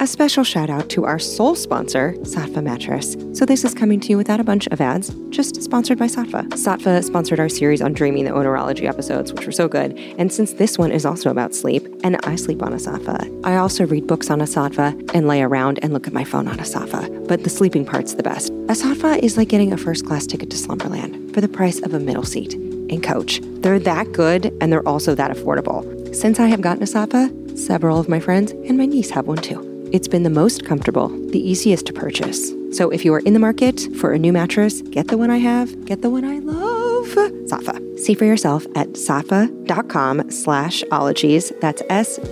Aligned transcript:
a 0.00 0.06
special 0.06 0.44
shout 0.44 0.70
out 0.70 0.88
to 0.90 1.04
our 1.04 1.18
sole 1.18 1.56
sponsor, 1.56 2.12
Saatva 2.20 2.62
Mattress. 2.62 3.16
So 3.32 3.44
this 3.44 3.64
is 3.64 3.74
coming 3.74 3.98
to 4.00 4.08
you 4.08 4.16
without 4.16 4.38
a 4.38 4.44
bunch 4.44 4.68
of 4.68 4.80
ads, 4.80 5.10
just 5.30 5.60
sponsored 5.60 5.98
by 5.98 6.06
Saatva. 6.06 6.48
Saatva 6.50 7.02
sponsored 7.02 7.40
our 7.40 7.48
series 7.48 7.82
on 7.82 7.94
dreaming 7.94 8.24
the 8.24 8.30
oneirology 8.30 8.88
episodes, 8.88 9.32
which 9.32 9.44
were 9.44 9.52
so 9.52 9.66
good. 9.66 9.98
And 10.18 10.32
since 10.32 10.52
this 10.52 10.78
one 10.78 10.92
is 10.92 11.04
also 11.04 11.30
about 11.30 11.54
sleep, 11.54 11.86
and 12.04 12.16
I 12.24 12.36
sleep 12.36 12.62
on 12.62 12.72
a 12.72 12.76
Saatva, 12.76 13.44
I 13.44 13.56
also 13.56 13.86
read 13.86 14.06
books 14.06 14.30
on 14.30 14.40
a 14.40 14.44
Saatva 14.44 15.14
and 15.14 15.26
lay 15.26 15.42
around 15.42 15.80
and 15.82 15.92
look 15.92 16.06
at 16.06 16.12
my 16.12 16.24
phone 16.24 16.46
on 16.46 16.60
a 16.60 16.64
Saatva. 16.64 17.26
But 17.26 17.42
the 17.42 17.50
sleeping 17.50 17.84
part's 17.84 18.14
the 18.14 18.22
best. 18.22 18.50
A 18.50 18.74
Saatva 18.74 19.18
is 19.18 19.36
like 19.36 19.48
getting 19.48 19.72
a 19.72 19.76
first 19.76 20.06
class 20.06 20.26
ticket 20.26 20.50
to 20.50 20.56
Slumberland 20.56 21.34
for 21.34 21.40
the 21.40 21.48
price 21.48 21.82
of 21.82 21.92
a 21.92 21.98
middle 21.98 22.24
seat 22.24 22.54
in 22.54 23.02
coach. 23.02 23.40
They're 23.42 23.80
that 23.80 24.12
good 24.12 24.56
and 24.60 24.72
they're 24.72 24.86
also 24.88 25.16
that 25.16 25.32
affordable. 25.32 26.14
Since 26.14 26.38
I 26.38 26.46
have 26.46 26.60
gotten 26.60 26.82
a 26.82 26.86
Saatva, 26.86 27.58
several 27.58 27.98
of 27.98 28.08
my 28.08 28.20
friends 28.20 28.52
and 28.52 28.78
my 28.78 28.86
niece 28.86 29.10
have 29.10 29.26
one 29.26 29.38
too. 29.38 29.67
It's 29.90 30.08
been 30.08 30.22
the 30.22 30.30
most 30.30 30.64
comfortable, 30.66 31.08
the 31.30 31.40
easiest 31.40 31.86
to 31.86 31.92
purchase. 31.92 32.52
So 32.72 32.90
if 32.90 33.04
you 33.04 33.14
are 33.14 33.20
in 33.20 33.32
the 33.32 33.38
market 33.38 33.80
for 33.96 34.12
a 34.12 34.18
new 34.18 34.32
mattress, 34.32 34.82
get 34.82 35.08
the 35.08 35.16
one 35.16 35.30
I 35.30 35.38
have, 35.38 35.86
get 35.86 36.02
the 36.02 36.10
one 36.10 36.24
I 36.24 36.40
love. 36.40 37.06
Saatva. 37.48 37.98
See 37.98 38.12
for 38.14 38.26
yourself 38.26 38.66
at 38.76 38.88
saatva.com 38.88 40.30
slash 40.30 40.84
ologies. 40.92 41.52
That's 41.60 41.82
S-A-A-T-V-A 41.88 42.26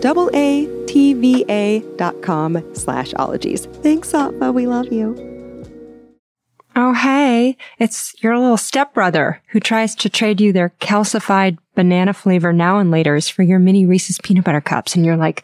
dot 1.96 2.22
com 2.22 2.74
slash 2.74 3.14
ologies. 3.16 3.64
Thanks, 3.66 4.12
Saatva. 4.12 4.52
We 4.52 4.66
love 4.66 4.92
you. 4.92 5.16
Oh, 6.78 6.92
hey, 6.92 7.56
it's 7.78 8.14
your 8.22 8.38
little 8.38 8.58
stepbrother 8.58 9.40
who 9.46 9.60
tries 9.60 9.94
to 9.94 10.10
trade 10.10 10.42
you 10.42 10.52
their 10.52 10.74
calcified 10.78 11.56
banana 11.74 12.12
flavor 12.12 12.52
now 12.52 12.78
and 12.78 12.92
laters 12.92 13.32
for 13.32 13.42
your 13.42 13.58
mini 13.58 13.86
Reese's 13.86 14.18
peanut 14.22 14.44
butter 14.44 14.60
cups. 14.60 14.94
And 14.94 15.06
you're 15.06 15.16
like, 15.16 15.42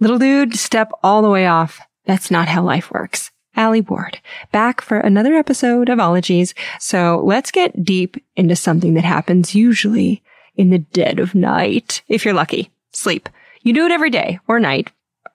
little 0.00 0.18
dude, 0.18 0.54
step 0.54 0.90
all 1.02 1.22
the 1.22 1.30
way 1.30 1.46
off. 1.46 1.80
That's 2.06 2.30
not 2.30 2.48
how 2.48 2.62
life 2.62 2.90
works. 2.90 3.30
Alie 3.56 3.82
Ward, 3.82 4.18
back 4.50 4.80
for 4.80 4.98
another 4.98 5.34
episode 5.34 5.88
of 5.88 6.00
Ologies. 6.00 6.54
So 6.80 7.22
let's 7.24 7.50
get 7.50 7.84
deep 7.84 8.16
into 8.36 8.56
something 8.56 8.94
that 8.94 9.04
happens 9.04 9.54
usually 9.54 10.22
in 10.56 10.70
the 10.70 10.78
dead 10.78 11.20
of 11.20 11.34
night. 11.34 12.02
If 12.08 12.24
you're 12.24 12.34
lucky, 12.34 12.70
sleep. 12.92 13.28
You 13.62 13.72
do 13.72 13.86
it 13.86 13.92
every 13.92 14.10
day 14.10 14.40
or 14.48 14.58
night, 14.58 14.90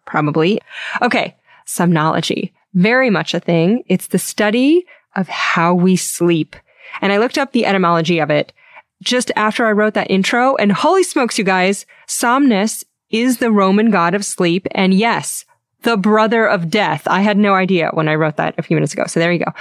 probably. 0.05 0.59
Okay. 1.01 1.35
Somnology. 1.65 2.51
Very 2.73 3.09
much 3.09 3.33
a 3.33 3.39
thing. 3.39 3.83
It's 3.87 4.07
the 4.07 4.19
study 4.19 4.85
of 5.15 5.27
how 5.27 5.73
we 5.73 5.95
sleep. 5.95 6.55
And 7.01 7.13
I 7.13 7.17
looked 7.17 7.37
up 7.37 7.51
the 7.51 7.65
etymology 7.65 8.19
of 8.19 8.29
it 8.29 8.53
just 9.01 9.31
after 9.35 9.65
I 9.65 9.71
wrote 9.71 9.93
that 9.93 10.11
intro 10.11 10.55
and 10.57 10.71
holy 10.71 11.03
smokes, 11.03 11.37
you 11.37 11.43
guys, 11.43 11.85
Somnus 12.07 12.83
is 13.09 13.37
the 13.37 13.51
Roman 13.51 13.91
god 13.91 14.13
of 14.13 14.25
sleep. 14.25 14.67
And 14.71 14.93
yes, 14.93 15.45
the 15.83 15.97
brother 15.97 16.45
of 16.45 16.69
death. 16.69 17.07
I 17.07 17.21
had 17.21 17.37
no 17.37 17.53
idea 17.53 17.89
when 17.93 18.07
I 18.07 18.15
wrote 18.15 18.37
that 18.37 18.55
a 18.57 18.61
few 18.61 18.75
minutes 18.75 18.93
ago. 18.93 19.05
So 19.07 19.19
there 19.19 19.31
you 19.31 19.39
go. 19.39 19.51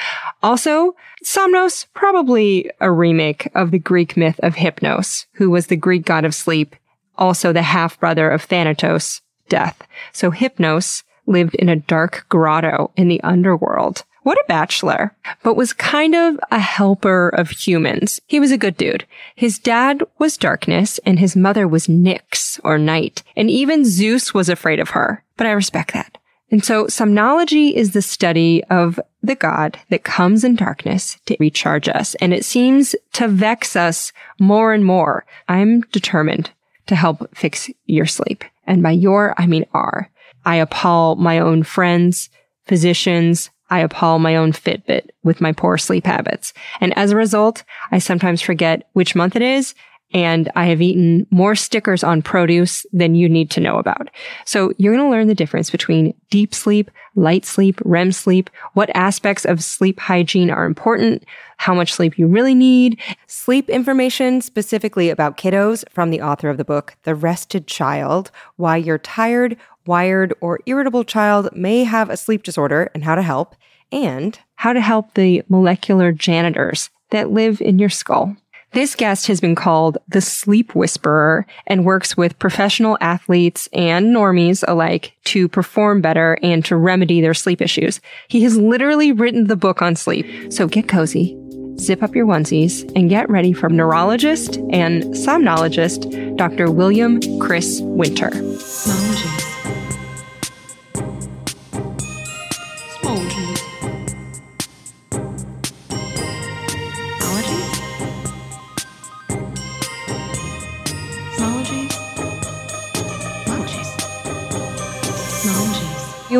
Also, 0.43 0.95
Somnus, 1.23 1.87
probably 1.95 2.71
a 2.81 2.91
remake 2.91 3.51
of 3.55 3.71
the 3.71 3.79
Greek 3.79 4.17
myth 4.17 4.39
of 4.43 4.57
Hypnos, 4.57 5.27
who 5.35 5.51
was 5.51 5.67
the 5.67 5.77
Greek 5.77 6.05
god 6.05 6.25
of 6.25 6.35
sleep, 6.35 6.75
also 7.17 7.53
the 7.53 7.63
half 7.63 7.99
brother 8.01 8.31
of 8.31 8.43
Thanatos, 8.43 9.21
death. 9.49 9.81
So 10.13 10.31
Hypnos 10.31 11.03
lived 11.29 11.55
in 11.55 11.69
a 11.69 11.77
dark 11.77 12.27
grotto 12.29 12.91
in 12.97 13.09
the 13.09 13.21
underworld. 13.23 14.05
What 14.23 14.39
a 14.39 14.45
bachelor, 14.49 15.17
but 15.43 15.55
was 15.55 15.73
kind 15.73 16.15
of 16.15 16.39
a 16.51 16.59
helper 16.59 17.29
of 17.31 17.51
humans. 17.51 18.21
He 18.27 18.41
was 18.41 18.51
a 18.51 18.59
good 18.59 18.77
dude. 18.77 19.07
His 19.35 19.59
dad 19.59 20.03
was 20.19 20.37
darkness 20.37 20.99
and 21.07 21.19
his 21.19 21.37
mother 21.37 21.67
was 21.67 21.87
Nyx 21.87 22.61
or 22.65 22.77
night. 22.77 23.23
And 23.37 23.49
even 23.49 23.85
Zeus 23.85 24.35
was 24.35 24.49
afraid 24.49 24.81
of 24.81 24.91
her, 24.91 25.25
but 25.37 25.47
I 25.47 25.53
respect 25.53 25.95
that. 25.95 26.19
And 26.51 26.65
so 26.65 26.87
somnology 26.87 27.73
is 27.73 27.93
the 27.93 28.03
study 28.03 28.65
of 28.65 28.99
the 29.23 29.35
God 29.35 29.79
that 29.91 30.05
comes 30.05 30.45
in 30.45 30.57
darkness 30.57 31.19
to 31.27 31.37
recharge 31.39 31.89
us. 31.89 32.15
And 32.17 32.33
it 32.33 32.45
seems 32.45 32.95
to 33.15 33.29
vex 33.29 33.77
us 33.77 34.13
more 34.39 34.73
and 34.73 34.85
more. 34.85 35.27
I'm 35.49 35.83
determined 35.93 36.51
to 36.87 36.97
help 36.97 37.35
fix 37.37 37.71
your 37.87 38.07
sleep. 38.07 38.45
And 38.67 38.83
by 38.83 38.93
your, 38.93 39.35
I 39.39 39.47
mean 39.47 39.67
our. 39.73 40.11
I 40.49 40.57
appall 40.57 41.17
my 41.17 41.41
own 41.41 41.63
friends, 41.63 42.31
physicians, 42.65 43.51
I 43.69 43.81
appall 43.81 44.19
my 44.19 44.35
own 44.35 44.53
Fitbit 44.53 45.11
with 45.23 45.43
my 45.43 45.53
poor 45.53 45.77
sleep 45.77 46.07
habits. 46.07 46.55
And 46.81 46.97
as 46.97 47.11
a 47.11 47.17
result, 47.17 47.65
I 47.93 47.99
sometimes 47.99 48.41
forget 48.41 48.89
which 48.95 49.15
month 49.15 49.37
it 49.37 49.43
is. 49.43 49.75
And 50.15 50.51
I 50.57 50.65
have 50.69 50.81
eaten 50.81 51.27
more 51.31 51.55
stickers 51.55 52.03
on 52.03 52.23
produce 52.23 52.87
than 52.95 53.15
you 53.15 53.29
need 53.29 53.51
to 53.51 53.61
know 53.61 53.77
about. 53.77 54.09
So 54.47 54.73
you're 54.79 54.95
going 54.95 55.05
to 55.05 55.11
learn 55.11 55.29
the 55.29 55.35
difference 55.35 55.69
between 55.69 56.15
deep 56.31 56.55
sleep, 56.55 56.91
light 57.15 57.45
sleep, 57.45 57.79
REM 57.85 58.13
sleep, 58.13 58.49
what 58.73 58.89
aspects 58.95 59.45
of 59.45 59.63
sleep 59.63 60.01
hygiene 60.01 60.51
are 60.51 60.65
important, 60.65 61.25
how 61.59 61.75
much 61.75 61.93
sleep 61.93 62.17
you 62.17 62.27
really 62.27 62.55
need, 62.55 62.99
sleep 63.27 63.69
information 63.69 64.41
specifically 64.41 65.11
about 65.11 65.37
kiddos 65.37 65.85
from 65.91 66.09
the 66.09 66.23
author 66.23 66.49
of 66.49 66.57
the 66.57 66.65
book, 66.65 66.97
The 67.03 67.15
Rested 67.15 67.67
Child, 67.67 68.31
why 68.57 68.79
Your 68.79 68.97
tired, 68.97 69.59
wired, 69.89 70.33
or 70.41 70.61
irritable 70.67 71.03
child 71.03 71.49
may 71.53 71.83
have 71.83 72.11
a 72.11 72.17
sleep 72.17 72.45
disorder 72.45 72.91
and 72.95 73.03
how 73.03 73.17
to 73.17 73.23
help, 73.23 73.57
and 73.91 74.39
how 74.57 74.73
to 74.73 74.81
help 74.81 75.15
the 75.15 75.43
molecular 75.49 76.13
janitors 76.13 76.91
that 77.11 77.31
live 77.31 77.61
in 77.61 77.79
your 77.79 77.89
skull. 77.89 78.37
This 78.73 78.95
guest 78.95 79.29
has 79.29 79.41
been 79.41 79.55
called 79.55 79.97
the 80.09 80.21
sleep 80.21 80.75
whisperer 80.75 81.47
and 81.67 81.87
works 81.87 82.19
with 82.19 82.39
professional 82.39 82.99
athletes 83.01 83.67
and 83.73 84.15
normies 84.15 84.63
alike 84.69 85.15
to 85.25 85.49
perform 85.49 86.03
better 86.03 86.37
and 86.43 86.63
to 86.67 86.77
remedy 86.77 87.23
their 87.23 87.33
sleep 87.33 87.63
issues. 87.63 88.01
He 88.29 88.43
has 88.43 88.59
literally 88.59 89.11
written 89.11 89.47
the 89.47 89.57
book 89.57 89.81
on 89.81 89.97
sleep. 89.97 90.53
So 90.53 90.69
get 90.69 90.87
cozy, 90.87 91.35
zip 91.79 92.03
up 92.03 92.15
your 92.15 92.27
onesies, 92.27 92.91
and 92.95 93.09
get 93.09 93.31
ready 93.31 93.55
from 93.55 93.75
neurologist 93.75 94.57
and 94.71 95.03
somnologist, 95.15 96.37
Dr. 96.37 96.71
William 96.71 97.21
Chris 97.41 97.81
Winter. 97.81 98.31
You 98.35 99.58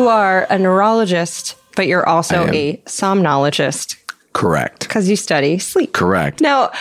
are 0.09 0.45
a 0.49 0.59
neurologist, 0.59 1.55
but 1.75 1.87
you're 1.87 2.07
also 2.07 2.47
a 2.47 2.77
somnologist 2.85 3.97
Correct. 4.33 4.81
because 4.81 5.09
you 5.09 5.15
study 5.15 5.59
sleep. 5.59 5.93
Correct. 5.93 6.41
Now, 6.41 6.71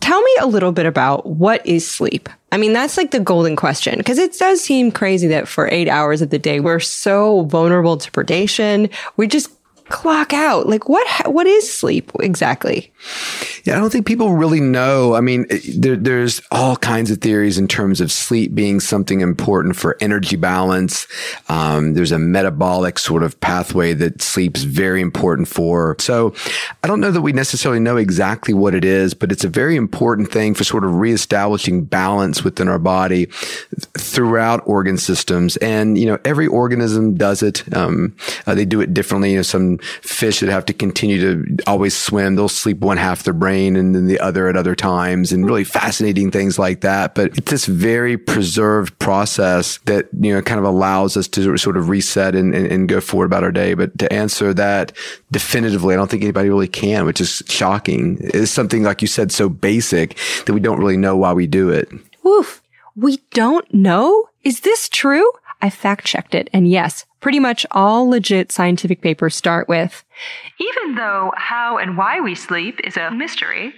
tell 0.00 0.20
me 0.20 0.30
a 0.40 0.46
little 0.46 0.72
bit 0.72 0.86
about 0.86 1.26
what 1.26 1.66
is 1.66 1.88
sleep? 1.88 2.28
I 2.52 2.56
mean, 2.56 2.72
that's 2.72 2.96
like 2.96 3.10
the 3.10 3.20
golden 3.20 3.56
question 3.56 3.98
because 3.98 4.18
it 4.18 4.38
does 4.38 4.62
seem 4.62 4.92
crazy 4.92 5.26
that 5.28 5.48
for 5.48 5.68
eight 5.72 5.88
hours 5.88 6.22
of 6.22 6.30
the 6.30 6.38
day, 6.38 6.60
we're 6.60 6.78
so 6.78 7.42
vulnerable 7.44 7.96
to 7.96 8.10
predation. 8.12 8.92
We 9.16 9.26
just 9.26 9.50
clock 9.88 10.32
out. 10.32 10.66
Like 10.66 10.88
what, 10.88 11.06
what 11.26 11.46
is 11.46 11.72
sleep 11.72 12.10
exactly? 12.20 12.92
Yeah, 13.64 13.76
I 13.76 13.80
don't 13.80 13.90
think 13.90 14.06
people 14.06 14.34
really 14.34 14.60
know. 14.60 15.14
I 15.14 15.20
mean, 15.20 15.46
there, 15.76 15.96
there's 15.96 16.40
all 16.50 16.76
kinds 16.76 17.10
of 17.10 17.18
theories 17.18 17.58
in 17.58 17.68
terms 17.68 18.00
of 18.00 18.12
sleep 18.12 18.54
being 18.54 18.80
something 18.80 19.20
important 19.20 19.76
for 19.76 19.96
energy 20.00 20.36
balance. 20.36 21.06
Um, 21.48 21.94
there's 21.94 22.12
a 22.12 22.18
metabolic 22.18 22.98
sort 22.98 23.22
of 23.22 23.40
pathway 23.40 23.94
that 23.94 24.20
sleep's 24.20 24.64
very 24.64 25.00
important 25.00 25.48
for. 25.48 25.96
So 25.98 26.34
I 26.82 26.88
don't 26.88 27.00
know 27.00 27.10
that 27.10 27.22
we 27.22 27.32
necessarily 27.32 27.80
know 27.80 27.96
exactly 27.96 28.54
what 28.54 28.74
it 28.74 28.84
is, 28.84 29.14
but 29.14 29.32
it's 29.32 29.44
a 29.44 29.48
very 29.48 29.76
important 29.76 30.30
thing 30.30 30.54
for 30.54 30.64
sort 30.64 30.84
of 30.84 30.96
reestablishing 30.96 31.84
balance 31.84 32.44
within 32.44 32.68
our 32.68 32.78
body 32.78 33.26
throughout 33.98 34.62
organ 34.66 34.98
systems. 34.98 35.56
And, 35.58 35.96
you 35.96 36.06
know, 36.06 36.18
every 36.24 36.46
organism 36.46 37.14
does 37.14 37.42
it. 37.42 37.74
Um, 37.74 38.14
uh, 38.46 38.54
they 38.54 38.64
do 38.64 38.80
it 38.80 38.92
differently. 38.92 39.30
You 39.30 39.36
know, 39.36 39.42
some 39.42 39.73
fish 39.78 40.40
that 40.40 40.48
have 40.48 40.66
to 40.66 40.72
continue 40.72 41.20
to 41.20 41.62
always 41.66 41.96
swim, 41.96 42.36
they'll 42.36 42.48
sleep 42.48 42.78
one 42.78 42.96
half 42.96 43.22
their 43.22 43.34
brain 43.34 43.76
and 43.76 43.94
then 43.94 44.06
the 44.06 44.20
other 44.20 44.48
at 44.48 44.56
other 44.56 44.74
times 44.74 45.32
and 45.32 45.44
really 45.44 45.64
fascinating 45.64 46.30
things 46.30 46.58
like 46.58 46.80
that. 46.80 47.14
But 47.14 47.36
it's 47.38 47.50
this 47.50 47.66
very 47.66 48.16
preserved 48.16 48.98
process 48.98 49.78
that, 49.84 50.08
you 50.18 50.32
know, 50.32 50.42
kind 50.42 50.58
of 50.58 50.64
allows 50.64 51.16
us 51.16 51.28
to 51.28 51.56
sort 51.56 51.76
of 51.76 51.88
reset 51.88 52.34
and, 52.34 52.54
and, 52.54 52.66
and 52.66 52.88
go 52.88 53.00
forward 53.00 53.26
about 53.26 53.44
our 53.44 53.52
day. 53.52 53.74
But 53.74 53.98
to 53.98 54.12
answer 54.12 54.54
that 54.54 54.92
definitively, 55.30 55.94
I 55.94 55.96
don't 55.96 56.10
think 56.10 56.22
anybody 56.22 56.48
really 56.48 56.68
can, 56.68 57.06
which 57.06 57.20
is 57.20 57.42
shocking. 57.48 58.18
It's 58.20 58.50
something, 58.50 58.82
like 58.82 59.02
you 59.02 59.08
said, 59.08 59.32
so 59.32 59.48
basic 59.48 60.18
that 60.46 60.52
we 60.52 60.60
don't 60.60 60.78
really 60.78 60.96
know 60.96 61.16
why 61.16 61.32
we 61.32 61.46
do 61.46 61.70
it. 61.70 61.88
Woof. 62.22 62.62
We 62.96 63.18
don't 63.32 63.72
know? 63.74 64.28
Is 64.44 64.60
this 64.60 64.88
true? 64.88 65.28
I 65.60 65.70
fact 65.70 66.04
checked 66.04 66.34
it. 66.34 66.50
And 66.52 66.68
yes, 66.68 67.06
pretty 67.24 67.40
much 67.40 67.64
all 67.70 68.06
legit 68.06 68.52
scientific 68.52 69.00
papers 69.00 69.34
start 69.34 69.66
with, 69.66 70.04
even 70.60 70.94
though 70.94 71.32
how 71.36 71.78
and 71.78 71.96
why 71.96 72.20
we 72.20 72.34
sleep 72.34 72.78
is 72.84 72.98
a 72.98 73.10
mystery, 73.10 73.72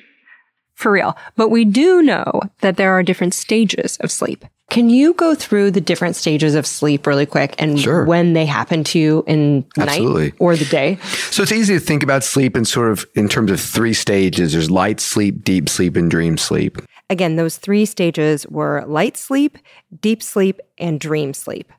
for 0.74 0.90
real. 0.90 1.16
But 1.36 1.50
we 1.50 1.64
do 1.64 2.02
know 2.02 2.42
that 2.60 2.76
there 2.76 2.90
are 2.90 3.04
different 3.04 3.34
stages 3.34 3.98
of 3.98 4.10
sleep. 4.10 4.44
Can 4.68 4.90
you 4.90 5.14
go 5.14 5.36
through 5.36 5.70
the 5.70 5.80
different 5.80 6.16
stages 6.16 6.56
of 6.56 6.66
sleep 6.66 7.06
really 7.06 7.24
quick 7.24 7.54
and 7.60 7.80
Sure. 7.80 8.04
when 8.04 8.32
they 8.32 8.46
happen 8.46 8.82
to 8.82 8.98
you 8.98 9.22
in 9.28 9.64
Absolutely. 9.78 10.24
night 10.24 10.34
or 10.40 10.56
the 10.56 10.64
day? 10.64 10.98
So 11.30 11.44
it's 11.44 11.52
easy 11.52 11.74
to 11.74 11.80
think 11.80 12.02
about 12.02 12.24
sleep 12.24 12.56
in 12.56 12.64
sort 12.64 12.90
of 12.90 13.06
in 13.14 13.28
terms 13.28 13.52
of 13.52 13.60
three 13.60 13.94
stages. 13.94 14.54
There's 14.54 14.72
light 14.72 14.98
sleep, 14.98 15.44
deep 15.44 15.68
sleep, 15.68 15.94
and 15.94 16.10
dream 16.10 16.36
sleep. 16.36 16.78
Again, 17.08 17.36
those 17.36 17.58
three 17.58 17.86
stages 17.86 18.44
were 18.48 18.84
light 18.88 19.16
sleep, 19.16 19.56
deep 20.00 20.20
sleep, 20.20 20.60
and 20.78 20.98
dream 20.98 21.32
sleep. 21.32 21.70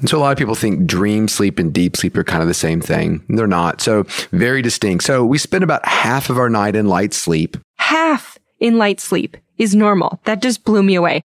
And 0.00 0.08
so 0.08 0.18
a 0.18 0.20
lot 0.20 0.32
of 0.32 0.38
people 0.38 0.54
think 0.54 0.86
dream 0.86 1.28
sleep 1.28 1.58
and 1.58 1.72
deep 1.72 1.96
sleep 1.96 2.16
are 2.16 2.24
kind 2.24 2.42
of 2.42 2.48
the 2.48 2.54
same 2.54 2.80
thing. 2.80 3.24
They're 3.28 3.46
not. 3.46 3.80
So 3.80 4.04
very 4.30 4.62
distinct. 4.62 5.04
So 5.04 5.24
we 5.24 5.38
spend 5.38 5.64
about 5.64 5.86
half 5.86 6.30
of 6.30 6.38
our 6.38 6.48
night 6.48 6.76
in 6.76 6.86
light 6.86 7.12
sleep. 7.12 7.56
Half 7.76 8.38
in 8.60 8.78
light 8.78 9.00
sleep 9.00 9.36
is 9.56 9.74
normal. 9.74 10.20
That 10.24 10.42
just 10.42 10.64
blew 10.64 10.82
me 10.82 10.94
away. 10.94 11.22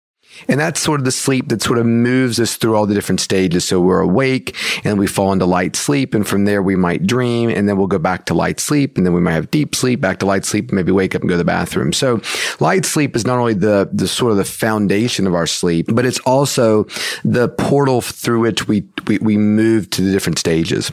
And 0.47 0.59
that's 0.59 0.79
sort 0.79 0.99
of 0.99 1.05
the 1.05 1.11
sleep 1.11 1.49
that 1.49 1.61
sort 1.61 1.79
of 1.79 1.85
moves 1.85 2.39
us 2.39 2.55
through 2.55 2.75
all 2.75 2.85
the 2.85 2.93
different 2.93 3.19
stages. 3.19 3.65
So 3.65 3.81
we're 3.81 3.99
awake 3.99 4.55
and 4.83 4.97
we 4.97 5.07
fall 5.07 5.33
into 5.33 5.45
light 5.45 5.75
sleep. 5.75 6.13
And 6.13 6.27
from 6.27 6.45
there, 6.45 6.61
we 6.61 6.75
might 6.75 7.05
dream 7.05 7.49
and 7.49 7.67
then 7.67 7.77
we'll 7.77 7.87
go 7.87 7.99
back 7.99 8.25
to 8.27 8.33
light 8.33 8.59
sleep. 8.59 8.97
And 8.97 9.05
then 9.05 9.13
we 9.13 9.21
might 9.21 9.33
have 9.33 9.51
deep 9.51 9.75
sleep, 9.75 10.01
back 10.01 10.19
to 10.19 10.25
light 10.25 10.45
sleep, 10.45 10.71
maybe 10.71 10.91
wake 10.91 11.15
up 11.15 11.21
and 11.21 11.29
go 11.29 11.33
to 11.33 11.37
the 11.37 11.43
bathroom. 11.43 11.93
So 11.93 12.21
light 12.59 12.85
sleep 12.85 13.15
is 13.15 13.25
not 13.25 13.37
only 13.37 13.53
the, 13.53 13.89
the 13.91 14.07
sort 14.07 14.31
of 14.31 14.37
the 14.37 14.45
foundation 14.45 15.27
of 15.27 15.35
our 15.35 15.47
sleep, 15.47 15.87
but 15.89 16.05
it's 16.05 16.19
also 16.19 16.85
the 17.23 17.49
portal 17.49 18.01
through 18.01 18.39
which 18.39 18.67
we, 18.67 18.87
we, 19.07 19.17
we 19.19 19.37
move 19.37 19.89
to 19.91 20.01
the 20.01 20.11
different 20.11 20.39
stages. 20.39 20.91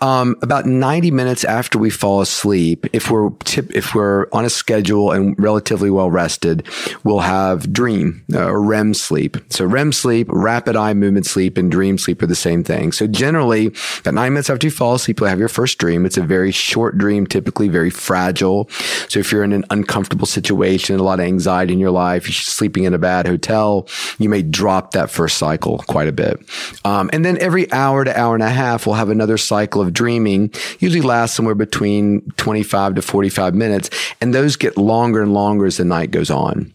Um, 0.00 0.36
about 0.42 0.66
90 0.66 1.10
minutes 1.10 1.44
after 1.44 1.78
we 1.78 1.90
fall 1.90 2.20
asleep, 2.20 2.86
if 2.92 3.10
we're 3.10 3.30
tip, 3.44 3.70
if 3.74 3.94
we're 3.94 4.26
on 4.32 4.44
a 4.44 4.50
schedule 4.50 5.12
and 5.12 5.38
relatively 5.38 5.90
well 5.90 6.10
rested, 6.10 6.66
we'll 7.04 7.20
have 7.20 7.72
dream 7.72 8.24
uh, 8.32 8.44
or 8.44 8.60
REM 8.72 8.94
sleep. 8.94 9.36
So 9.50 9.66
REM 9.66 9.92
sleep, 9.92 10.28
rapid 10.30 10.76
eye 10.76 10.94
movement 10.94 11.26
sleep, 11.26 11.58
and 11.58 11.70
dream 11.70 11.98
sleep 11.98 12.22
are 12.22 12.26
the 12.26 12.34
same 12.34 12.64
thing. 12.64 12.90
So 12.90 13.06
generally, 13.06 13.66
about 14.00 14.14
nine 14.14 14.32
minutes 14.32 14.48
after 14.48 14.66
you 14.66 14.70
fall 14.70 14.94
asleep, 14.94 15.20
you'll 15.20 15.28
have 15.28 15.38
your 15.38 15.50
first 15.50 15.76
dream. 15.76 16.06
It's 16.06 16.16
a 16.16 16.22
very 16.22 16.50
short 16.50 16.96
dream, 16.96 17.26
typically 17.26 17.68
very 17.68 17.90
fragile. 17.90 18.70
So 19.10 19.20
if 19.20 19.30
you're 19.30 19.44
in 19.44 19.52
an 19.52 19.66
uncomfortable 19.68 20.24
situation, 20.24 20.98
a 20.98 21.02
lot 21.02 21.20
of 21.20 21.26
anxiety 21.26 21.74
in 21.74 21.78
your 21.78 21.90
life, 21.90 22.26
you're 22.26 22.32
sleeping 22.32 22.84
in 22.84 22.94
a 22.94 22.98
bad 22.98 23.26
hotel, 23.26 23.86
you 24.18 24.30
may 24.30 24.40
drop 24.40 24.92
that 24.92 25.10
first 25.10 25.36
cycle 25.36 25.84
quite 25.86 26.08
a 26.08 26.12
bit. 26.12 26.40
Um, 26.86 27.10
and 27.12 27.26
then 27.26 27.36
every 27.42 27.70
hour 27.72 28.04
to 28.04 28.18
hour 28.18 28.32
and 28.32 28.42
a 28.42 28.48
half, 28.48 28.86
we'll 28.86 28.96
have 28.96 29.10
another 29.10 29.36
cycle 29.36 29.82
of 29.82 29.92
dreaming, 29.92 30.50
usually 30.78 31.02
lasts 31.02 31.36
somewhere 31.36 31.54
between 31.54 32.22
25 32.38 32.94
to 32.94 33.02
45 33.02 33.54
minutes. 33.54 33.90
And 34.22 34.34
those 34.34 34.56
get 34.56 34.78
longer 34.78 35.20
and 35.20 35.34
longer 35.34 35.66
as 35.66 35.76
the 35.76 35.84
night 35.84 36.10
goes 36.10 36.30
on. 36.30 36.72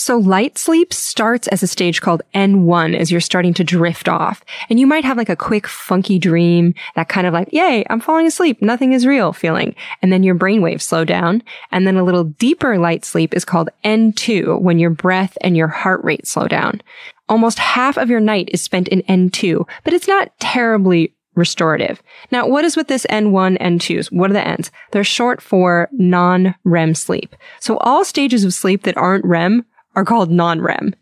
So 0.00 0.16
light 0.16 0.56
sleep 0.56 0.94
starts 0.94 1.46
as 1.48 1.62
a 1.62 1.66
stage 1.66 2.00
called 2.00 2.22
N1 2.34 2.96
as 2.96 3.10
you're 3.10 3.20
starting 3.20 3.52
to 3.52 3.62
drift 3.62 4.08
off. 4.08 4.42
And 4.70 4.80
you 4.80 4.86
might 4.86 5.04
have 5.04 5.18
like 5.18 5.28
a 5.28 5.36
quick 5.36 5.66
funky 5.66 6.18
dream, 6.18 6.72
that 6.96 7.10
kind 7.10 7.26
of 7.26 7.34
like, 7.34 7.52
yay, 7.52 7.84
I'm 7.90 8.00
falling 8.00 8.26
asleep. 8.26 8.62
Nothing 8.62 8.94
is 8.94 9.06
real 9.06 9.34
feeling. 9.34 9.74
And 10.00 10.10
then 10.10 10.22
your 10.22 10.34
brainwaves 10.34 10.80
slow 10.80 11.04
down. 11.04 11.42
And 11.70 11.86
then 11.86 11.98
a 11.98 12.02
little 12.02 12.24
deeper 12.24 12.78
light 12.78 13.04
sleep 13.04 13.34
is 13.34 13.44
called 13.44 13.68
N2 13.84 14.62
when 14.62 14.78
your 14.78 14.88
breath 14.88 15.36
and 15.42 15.54
your 15.54 15.68
heart 15.68 16.02
rate 16.02 16.26
slow 16.26 16.48
down. 16.48 16.80
Almost 17.28 17.58
half 17.58 17.98
of 17.98 18.08
your 18.08 18.20
night 18.20 18.48
is 18.54 18.62
spent 18.62 18.88
in 18.88 19.02
N2, 19.02 19.68
but 19.84 19.92
it's 19.92 20.08
not 20.08 20.32
terribly 20.40 21.14
restorative. 21.34 22.02
Now, 22.30 22.48
what 22.48 22.64
is 22.64 22.74
with 22.74 22.88
this 22.88 23.04
N1, 23.10 23.58
N2s? 23.58 24.10
What 24.10 24.30
are 24.30 24.34
the 24.34 24.48
N's? 24.48 24.70
They're 24.92 25.04
short 25.04 25.42
for 25.42 25.90
non-REM 25.92 26.94
sleep. 26.94 27.36
So 27.60 27.76
all 27.76 28.02
stages 28.02 28.44
of 28.44 28.54
sleep 28.54 28.84
that 28.84 28.96
aren't 28.96 29.26
REM 29.26 29.66
are 30.00 30.04
called 30.04 30.30
non-REM, 30.30 30.94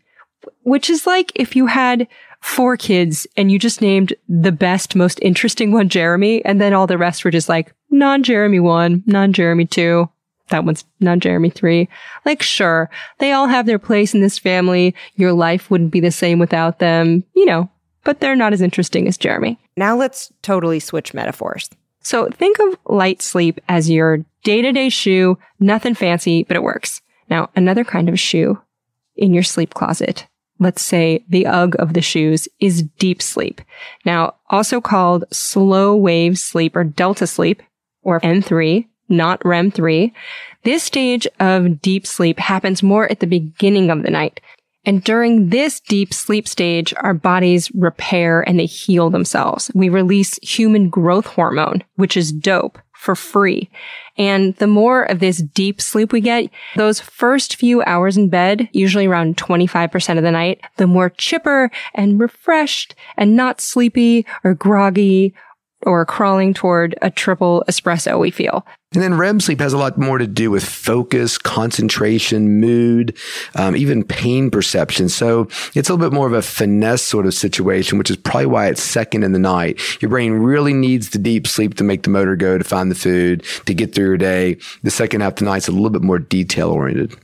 which 0.63 0.89
is 0.89 1.07
like 1.07 1.31
if 1.35 1.55
you 1.55 1.67
had 1.67 2.05
four 2.41 2.75
kids 2.75 3.25
and 3.37 3.49
you 3.49 3.57
just 3.57 3.81
named 3.81 4.13
the 4.27 4.51
best, 4.51 4.95
most 4.95 5.19
interesting 5.21 5.71
one 5.71 5.87
Jeremy, 5.87 6.43
and 6.43 6.59
then 6.59 6.73
all 6.73 6.85
the 6.85 6.97
rest 6.97 7.23
were 7.23 7.31
just 7.31 7.49
like 7.49 7.73
non-Jeremy 7.89 8.59
one, 8.59 9.03
non-Jeremy 9.05 9.65
two. 9.65 10.09
That 10.49 10.65
one's 10.65 10.83
non-Jeremy 10.99 11.51
three. 11.51 11.87
Like, 12.25 12.41
sure, 12.41 12.89
they 13.19 13.31
all 13.31 13.47
have 13.47 13.67
their 13.67 13.79
place 13.79 14.13
in 14.13 14.21
this 14.21 14.37
family. 14.37 14.95
Your 15.15 15.31
life 15.31 15.69
wouldn't 15.69 15.91
be 15.91 15.99
the 15.99 16.11
same 16.11 16.39
without 16.39 16.79
them, 16.79 17.23
you 17.35 17.45
know, 17.45 17.69
but 18.03 18.19
they're 18.19 18.35
not 18.35 18.51
as 18.51 18.61
interesting 18.61 19.07
as 19.07 19.17
Jeremy. 19.17 19.59
Now 19.77 19.95
let's 19.95 20.33
totally 20.41 20.79
switch 20.79 21.13
metaphors. 21.13 21.69
So 22.01 22.27
think 22.29 22.59
of 22.59 22.77
light 22.85 23.21
sleep 23.21 23.61
as 23.69 23.89
your 23.89 24.25
day-to-day 24.43 24.89
shoe, 24.89 25.37
nothing 25.59 25.93
fancy, 25.93 26.43
but 26.43 26.57
it 26.57 26.63
works. 26.63 27.01
Now, 27.29 27.49
another 27.55 27.83
kind 27.83 28.09
of 28.09 28.19
shoe 28.19 28.59
in 29.19 29.33
your 29.33 29.43
sleep 29.43 29.73
closet, 29.73 30.27
let's 30.59 30.81
say 30.81 31.23
the 31.29 31.45
UGG 31.45 31.75
of 31.79 31.93
the 31.93 32.01
shoes 32.01 32.47
is 32.59 32.83
deep 32.97 33.21
sleep. 33.21 33.61
Now, 34.05 34.35
also 34.49 34.81
called 34.81 35.25
slow 35.31 35.95
wave 35.95 36.37
sleep 36.37 36.75
or 36.75 36.83
delta 36.83 37.27
sleep 37.27 37.61
or 38.01 38.19
N3, 38.21 38.87
not 39.07 39.43
REM 39.45 39.71
3. 39.71 40.13
This 40.63 40.83
stage 40.83 41.27
of 41.39 41.81
deep 41.81 42.05
sleep 42.05 42.39
happens 42.39 42.83
more 42.83 43.09
at 43.11 43.19
the 43.19 43.27
beginning 43.27 43.89
of 43.89 44.03
the 44.03 44.11
night. 44.11 44.41
And 44.85 45.03
during 45.03 45.49
this 45.49 45.79
deep 45.81 46.13
sleep 46.13 46.47
stage, 46.47 46.93
our 46.97 47.13
bodies 47.13 47.69
repair 47.75 48.41
and 48.41 48.59
they 48.59 48.65
heal 48.65 49.09
themselves. 49.09 49.69
We 49.75 49.89
release 49.89 50.39
human 50.41 50.89
growth 50.89 51.27
hormone, 51.27 51.83
which 51.95 52.15
is 52.15 52.31
dope 52.31 52.79
for 52.99 53.15
free. 53.15 53.69
And 54.17 54.53
the 54.57 54.67
more 54.67 55.03
of 55.03 55.19
this 55.19 55.37
deep 55.37 55.79
sleep 55.79 56.11
we 56.11 56.19
get, 56.19 56.49
those 56.75 56.99
first 56.99 57.55
few 57.55 57.81
hours 57.83 58.17
in 58.17 58.27
bed, 58.27 58.67
usually 58.73 59.07
around 59.07 59.37
25% 59.37 60.17
of 60.17 60.23
the 60.23 60.31
night, 60.31 60.59
the 60.75 60.85
more 60.85 61.09
chipper 61.09 61.71
and 61.95 62.19
refreshed 62.19 62.95
and 63.15 63.37
not 63.37 63.61
sleepy 63.61 64.25
or 64.43 64.53
groggy 64.53 65.33
or 65.83 66.05
crawling 66.05 66.53
toward 66.53 66.95
a 67.01 67.09
triple 67.09 67.63
espresso 67.67 68.19
we 68.19 68.31
feel. 68.31 68.65
And 68.93 69.03
then 69.03 69.17
REM 69.17 69.39
sleep 69.39 69.59
has 69.59 69.71
a 69.71 69.77
lot 69.77 69.99
more 69.99 70.17
to 70.17 70.25
do 70.25 70.49
with 70.49 70.63
focus, 70.63 71.37
concentration, 71.37 72.59
mood, 72.59 73.15
um, 73.55 73.75
even 73.75 74.03
pain 74.03 74.49
perception. 74.49 75.09
So 75.09 75.47
it's 75.75 75.89
a 75.89 75.93
little 75.93 76.09
bit 76.09 76.13
more 76.13 76.25
of 76.25 76.33
a 76.33 76.41
finesse 76.41 77.03
sort 77.03 77.27
of 77.27 77.35
situation, 77.35 77.99
which 77.99 78.09
is 78.09 78.17
probably 78.17 78.47
why 78.47 78.67
it's 78.67 78.81
second 78.81 79.23
in 79.23 79.31
the 79.31 79.39
night. 79.39 79.79
Your 80.01 80.09
brain 80.09 80.33
really 80.33 80.73
needs 80.73 81.11
the 81.11 81.19
deep 81.19 81.45
sleep 81.45 81.75
to 81.75 81.83
make 81.83 82.01
the 82.01 82.09
motor 82.09 82.35
go, 82.35 82.57
to 82.57 82.63
find 82.63 82.89
the 82.89 82.95
food, 82.95 83.43
to 83.65 83.73
get 83.75 83.93
through 83.93 84.05
your 84.05 84.17
day. 84.17 84.57
The 84.81 84.91
second 84.91 85.21
half 85.21 85.33
of 85.33 85.39
the 85.39 85.45
night's 85.45 85.67
a 85.67 85.71
little 85.71 85.91
bit 85.91 86.01
more 86.01 86.19
detail 86.19 86.71
oriented. 86.71 87.15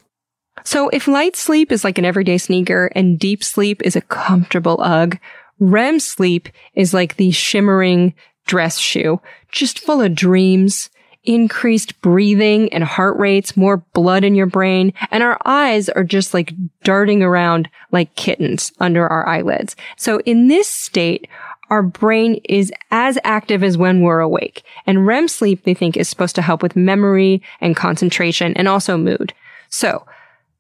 So 0.64 0.90
if 0.90 1.08
light 1.08 1.36
sleep 1.36 1.72
is 1.72 1.84
like 1.84 1.98
an 1.98 2.06
everyday 2.06 2.38
sneaker 2.38 2.92
and 2.96 3.20
deep 3.20 3.44
sleep 3.44 3.82
is 3.84 3.96
a 3.96 4.02
comfortable 4.02 4.80
UGG, 4.82 5.20
REM 5.60 6.00
sleep 6.00 6.50
is 6.74 6.94
like 6.94 7.16
the 7.16 7.32
shimmering 7.32 8.14
dress 8.46 8.78
shoe, 8.78 9.20
just 9.52 9.80
full 9.80 10.02
of 10.02 10.16
dreams, 10.16 10.90
increased 11.24 12.00
breathing 12.02 12.72
and 12.72 12.84
heart 12.84 13.18
rates, 13.18 13.58
more 13.58 13.78
blood 13.78 14.24
in 14.24 14.36
your 14.36 14.46
brain, 14.46 14.94
and 15.12 15.24
our 15.24 15.40
eyes 15.46 15.90
are 15.90 16.04
just 16.04 16.34
like 16.34 16.54
darting 16.84 17.24
around 17.24 17.70
like 17.92 18.16
kittens 18.16 18.72
under 18.80 19.08
our 19.08 19.28
eyelids. 19.28 19.76
So 19.98 20.20
in 20.22 20.48
this 20.48 20.68
state, 20.68 21.28
our 21.70 21.82
brain 21.82 22.42
is 22.46 22.72
as 22.92 23.18
active 23.24 23.64
as 23.64 23.78
when 23.78 24.02
we're 24.02 24.20
awake. 24.20 24.64
And 24.86 25.08
REM 25.08 25.28
sleep, 25.28 25.64
they 25.64 25.74
think, 25.74 25.98
is 25.98 26.08
supposed 26.08 26.36
to 26.36 26.44
help 26.44 26.62
with 26.62 26.76
memory 26.76 27.42
and 27.60 27.76
concentration 27.76 28.54
and 28.56 28.68
also 28.68 28.98
mood. 28.98 29.34
So 29.70 30.06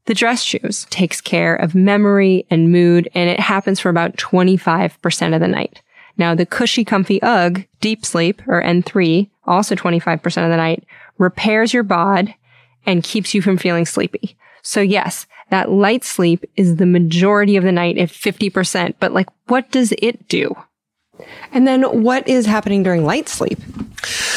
the 0.05 0.15
dress 0.15 0.41
shoes 0.41 0.87
takes 0.89 1.21
care 1.21 1.55
of 1.55 1.75
memory 1.75 2.45
and 2.49 2.71
mood, 2.71 3.09
and 3.13 3.29
it 3.29 3.39
happens 3.39 3.79
for 3.79 3.89
about 3.89 4.17
25% 4.17 5.33
of 5.35 5.41
the 5.41 5.47
night. 5.47 5.81
Now, 6.17 6.33
the 6.33 6.45
cushy, 6.45 6.85
comfy 6.85 7.21
UGG, 7.21 7.67
deep 7.85 8.03
sleep, 8.03 8.41
or 8.47 8.63
N3, 8.63 9.29
also 9.45 9.75
25% 9.75 10.25
of 10.25 10.49
the 10.49 10.57
night, 10.57 10.85
repairs 11.19 11.71
your 11.71 11.83
bod 11.83 12.33
and 12.83 13.03
keeps 13.03 13.35
you 13.35 13.43
from 13.43 13.59
feeling 13.59 13.85
sleepy. 13.85 14.35
So 14.63 14.81
yes, 14.81 15.27
that 15.51 15.69
light 15.69 16.03
sleep 16.03 16.43
is 16.55 16.77
the 16.77 16.87
majority 16.87 17.57
of 17.57 17.63
the 17.63 17.71
night 17.71 17.99
at 17.99 18.09
50%, 18.09 18.95
but 18.99 19.13
like, 19.13 19.27
what 19.45 19.69
does 19.69 19.93
it 19.99 20.27
do? 20.27 20.55
And 21.51 21.67
then 21.67 21.83
what 22.03 22.27
is 22.27 22.45
happening 22.45 22.83
during 22.83 23.05
light 23.05 23.29
sleep? 23.29 23.59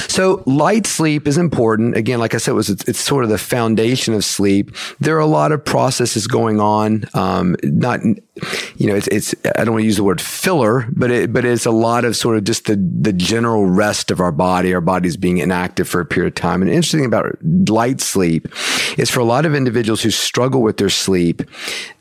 So 0.09 0.43
light 0.47 0.87
sleep 0.87 1.27
is 1.27 1.37
important. 1.37 1.97
Again, 1.97 2.19
like 2.19 2.35
I 2.35 2.39
said, 2.39 2.53
it 2.53 2.55
was 2.55 2.71
it's, 2.71 2.99
sort 2.99 3.25
of 3.25 3.31
the 3.31 3.39
foundation 3.39 4.15
of 4.15 4.25
sleep. 4.25 4.75
There 5.01 5.17
are 5.17 5.21
a 5.21 5.27
lot 5.27 5.53
of 5.53 5.65
processes 5.65 6.27
going 6.27 6.61
on. 6.61 7.05
Um, 7.15 7.57
not, 7.63 8.03
you 8.03 8.87
know, 8.87 8.95
it's, 8.95 9.09
it's 9.09 9.35
I 9.57 9.65
don't 9.65 9.75
want 9.75 9.83
to 9.83 9.87
use 9.87 9.97
the 9.97 10.05
word 10.05 10.21
filler, 10.21 10.89
but 10.93 11.11
it, 11.11 11.33
but 11.33 11.45
it's 11.45 11.67
a 11.67 11.71
lot 11.71 12.05
of 12.05 12.17
sort 12.17 12.37
of 12.37 12.45
just 12.45 12.67
the 12.67 12.77
the 12.77 13.13
general 13.13 13.67
rest 13.67 14.11
of 14.11 14.21
our 14.21 14.33
body. 14.33 14.73
Our 14.73 14.81
body's 14.81 15.17
being 15.17 15.39
inactive 15.39 15.89
for 15.89 16.01
a 16.01 16.07
period 16.07 16.29
of 16.29 16.35
time. 16.35 16.63
And 16.63 16.71
interesting 16.71 17.05
about 17.05 17.37
light 17.43 18.01
sleep 18.01 18.49
is 18.97 19.11
for 19.11 19.21
a 19.21 19.25
lot 19.25 19.45
of 19.45 19.55
individuals 19.55 20.03
who 20.03 20.11
struggle 20.11 20.63
with 20.63 20.79
their 20.79 20.91
sleep, 20.91 21.43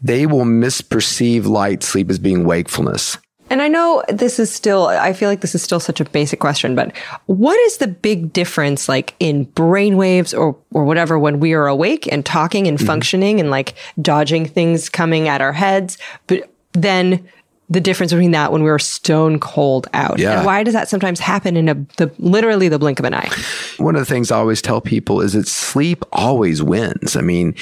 they 0.01 0.25
will 0.25 0.45
misperceive 0.45 1.45
light 1.45 1.83
sleep 1.83 2.09
as 2.09 2.19
being 2.19 2.45
wakefulness. 2.45 3.17
And 3.49 3.61
I 3.61 3.67
know 3.67 4.03
this 4.09 4.39
is 4.39 4.53
still, 4.53 4.87
I 4.87 5.13
feel 5.13 5.29
like 5.29 5.41
this 5.41 5.55
is 5.55 5.63
still 5.63 5.79
such 5.79 5.99
a 5.99 6.05
basic 6.05 6.39
question, 6.39 6.75
but 6.75 6.95
what 7.25 7.57
is 7.61 7.77
the 7.77 7.87
big 7.87 8.33
difference 8.33 8.89
like 8.89 9.15
in 9.19 9.45
brainwaves 9.47 10.37
or, 10.37 10.57
or 10.71 10.83
whatever 10.83 11.17
when 11.17 11.39
we 11.39 11.53
are 11.53 11.67
awake 11.67 12.11
and 12.11 12.25
talking 12.25 12.67
and 12.67 12.77
mm-hmm. 12.77 12.87
functioning 12.87 13.39
and 13.39 13.49
like 13.49 13.75
dodging 14.01 14.45
things 14.45 14.89
coming 14.89 15.27
at 15.27 15.41
our 15.41 15.53
heads? 15.53 15.97
But 16.27 16.49
then 16.73 17.27
the 17.69 17.81
difference 17.81 18.13
between 18.13 18.31
that 18.31 18.51
when 18.51 18.63
we 18.63 18.69
were 18.69 18.79
stone 18.79 19.39
cold 19.39 19.87
out. 19.93 20.19
Yeah. 20.19 20.37
And 20.37 20.45
why 20.45 20.63
does 20.63 20.73
that 20.73 20.87
sometimes 20.87 21.19
happen 21.19 21.57
in 21.57 21.67
a, 21.67 21.73
the, 21.97 22.11
literally 22.17 22.69
the 22.69 22.79
blink 22.79 22.99
of 22.99 23.05
an 23.05 23.13
eye? 23.13 23.29
One 23.77 23.95
of 23.95 23.99
the 23.99 24.05
things 24.05 24.31
I 24.31 24.37
always 24.37 24.61
tell 24.61 24.79
people 24.79 25.21
is 25.21 25.33
that 25.33 25.47
sleep 25.47 26.05
always 26.13 26.63
wins. 26.63 27.17
I 27.17 27.21
mean, 27.21 27.55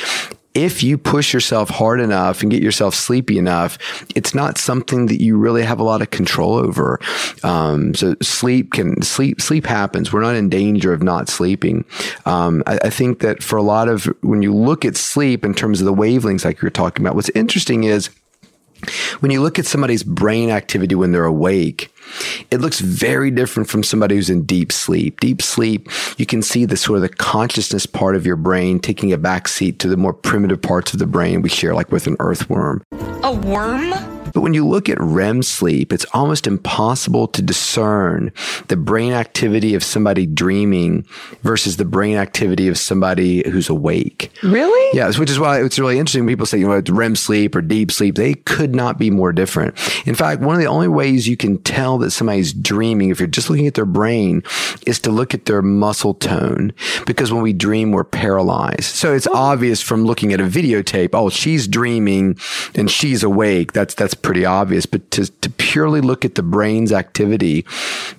if 0.55 0.81
you 0.81 0.97
push 0.97 1.33
yourself 1.33 1.69
hard 1.69 1.99
enough 1.99 2.41
and 2.41 2.49
get 2.49 2.63
yourself 2.63 2.95
sleepy 2.95 3.37
enough, 3.37 3.77
it's 4.15 4.33
not 4.33 4.57
something 4.57 5.07
that 5.07 5.21
you 5.21 5.37
really 5.37 5.63
have 5.63 5.79
a 5.79 5.83
lot 5.83 6.01
of 6.01 6.09
control 6.09 6.55
over. 6.55 6.99
Um, 7.43 7.93
so 7.93 8.15
sleep 8.21 8.71
can 8.71 9.01
sleep 9.01 9.41
sleep 9.41 9.65
happens. 9.65 10.13
We're 10.13 10.21
not 10.21 10.35
in 10.35 10.49
danger 10.49 10.93
of 10.93 11.03
not 11.03 11.27
sleeping. 11.27 11.83
Um, 12.25 12.63
I, 12.65 12.79
I, 12.85 12.89
think 12.89 13.19
that 13.19 13.43
for 13.43 13.57
a 13.57 13.61
lot 13.61 13.89
of 13.89 14.05
when 14.21 14.41
you 14.41 14.53
look 14.53 14.85
at 14.85 14.95
sleep 14.95 15.43
in 15.43 15.53
terms 15.53 15.81
of 15.81 15.85
the 15.85 15.93
wavelengths, 15.93 16.45
like 16.45 16.61
you're 16.61 16.71
talking 16.71 17.05
about, 17.05 17.15
what's 17.15 17.29
interesting 17.29 17.83
is 17.83 18.09
when 19.19 19.31
you 19.31 19.41
look 19.41 19.59
at 19.59 19.65
somebody's 19.65 20.03
brain 20.03 20.49
activity 20.49 20.95
when 20.95 21.11
they're 21.11 21.25
awake, 21.25 21.91
it 22.51 22.61
looks 22.61 22.79
very 22.79 23.31
different 23.31 23.69
from 23.69 23.83
somebody 23.83 24.15
who's 24.15 24.29
in 24.29 24.43
deep 24.43 24.71
sleep. 24.71 25.19
Deep 25.19 25.41
sleep, 25.41 25.89
you 26.17 26.25
can 26.25 26.41
see 26.41 26.65
the 26.65 26.77
sort 26.77 26.97
of 26.97 27.01
the 27.01 27.09
consciousness 27.09 27.85
part 27.85 28.15
of 28.15 28.25
your 28.25 28.35
brain 28.35 28.79
taking 28.79 29.11
a 29.11 29.17
backseat 29.17 29.79
to 29.79 29.87
the 29.87 29.97
more 29.97 30.13
primitive 30.13 30.61
parts 30.61 30.93
of 30.93 30.99
the 30.99 31.07
brain 31.07 31.41
we 31.41 31.49
share, 31.49 31.73
like 31.73 31.91
with 31.91 32.07
an 32.07 32.15
earthworm. 32.19 32.83
A 33.23 33.33
worm? 33.33 34.14
But 34.35 34.41
when 34.41 34.53
you 34.53 34.67
look 34.67 34.89
at 34.89 34.99
REM 34.99 35.43
sleep, 35.43 35.93
it's 35.93 36.05
almost 36.13 36.45
impossible 36.45 37.27
to 37.29 37.41
discern 37.41 38.33
the 38.67 38.75
brain 38.75 39.13
activity 39.13 39.75
of 39.75 39.83
somebody 39.83 40.25
dreaming 40.25 41.05
versus 41.41 41.77
the 41.77 41.85
brain 41.85 42.17
activity 42.17 42.67
of 42.67 42.77
somebody 42.77 43.49
who's 43.49 43.69
awake. 43.69 44.33
Really? 44.43 44.97
Yes, 44.97 45.17
which 45.17 45.29
is 45.29 45.39
why 45.39 45.63
it's 45.63 45.79
really 45.79 45.97
interesting. 45.97 46.25
When 46.25 46.33
people 46.33 46.45
say, 46.45 46.59
you 46.59 46.67
know, 46.67 46.73
it's 46.73 46.89
REM 46.89 47.15
sleep 47.15 47.55
or 47.55 47.61
deep 47.61 47.93
sleep. 47.93 48.15
They 48.15 48.33
could 48.33 48.75
not 48.75 48.99
be 48.99 49.09
more 49.09 49.31
different. 49.31 49.73
In 50.05 50.15
fact, 50.15 50.41
one 50.41 50.55
of 50.55 50.61
the 50.61 50.67
only 50.67 50.89
ways 50.89 51.29
you 51.29 51.37
can 51.37 51.57
tell 51.59 51.97
that 51.99 52.11
somebody's 52.11 52.51
dreaming, 52.51 53.11
if 53.11 53.21
you're 53.21 53.27
just 53.27 53.49
looking 53.49 53.67
at 53.67 53.75
their 53.75 53.85
brain, 53.85 54.43
is 54.85 54.99
to 54.99 55.11
look 55.11 55.33
at 55.33 55.45
their 55.45 55.61
muscle 55.61 56.13
tone. 56.13 56.73
Because 57.05 57.31
when 57.31 57.41
we 57.41 57.53
dream, 57.53 57.93
we're 57.93 58.03
paralyzed. 58.03 58.83
So 58.83 59.13
it's 59.13 59.27
oh. 59.27 59.33
obvious 59.33 59.81
from 59.81 60.03
looking 60.03 60.33
at 60.33 60.41
a 60.41 60.43
videotape, 60.43 61.11
oh, 61.13 61.29
she's 61.29 61.69
dreaming 61.69 62.37
and 62.73 62.91
she's 62.91 63.23
awake. 63.23 63.71
That's, 63.71 63.95
that's 63.95 64.13
pretty 64.25 64.43
obvious, 64.43 64.87
but 64.87 65.11
to, 65.11 65.27
to 65.41 65.51
purely 65.51 66.01
look 66.01 66.25
at 66.25 66.33
the 66.33 66.41
brain's 66.41 66.91
activity, 66.91 67.63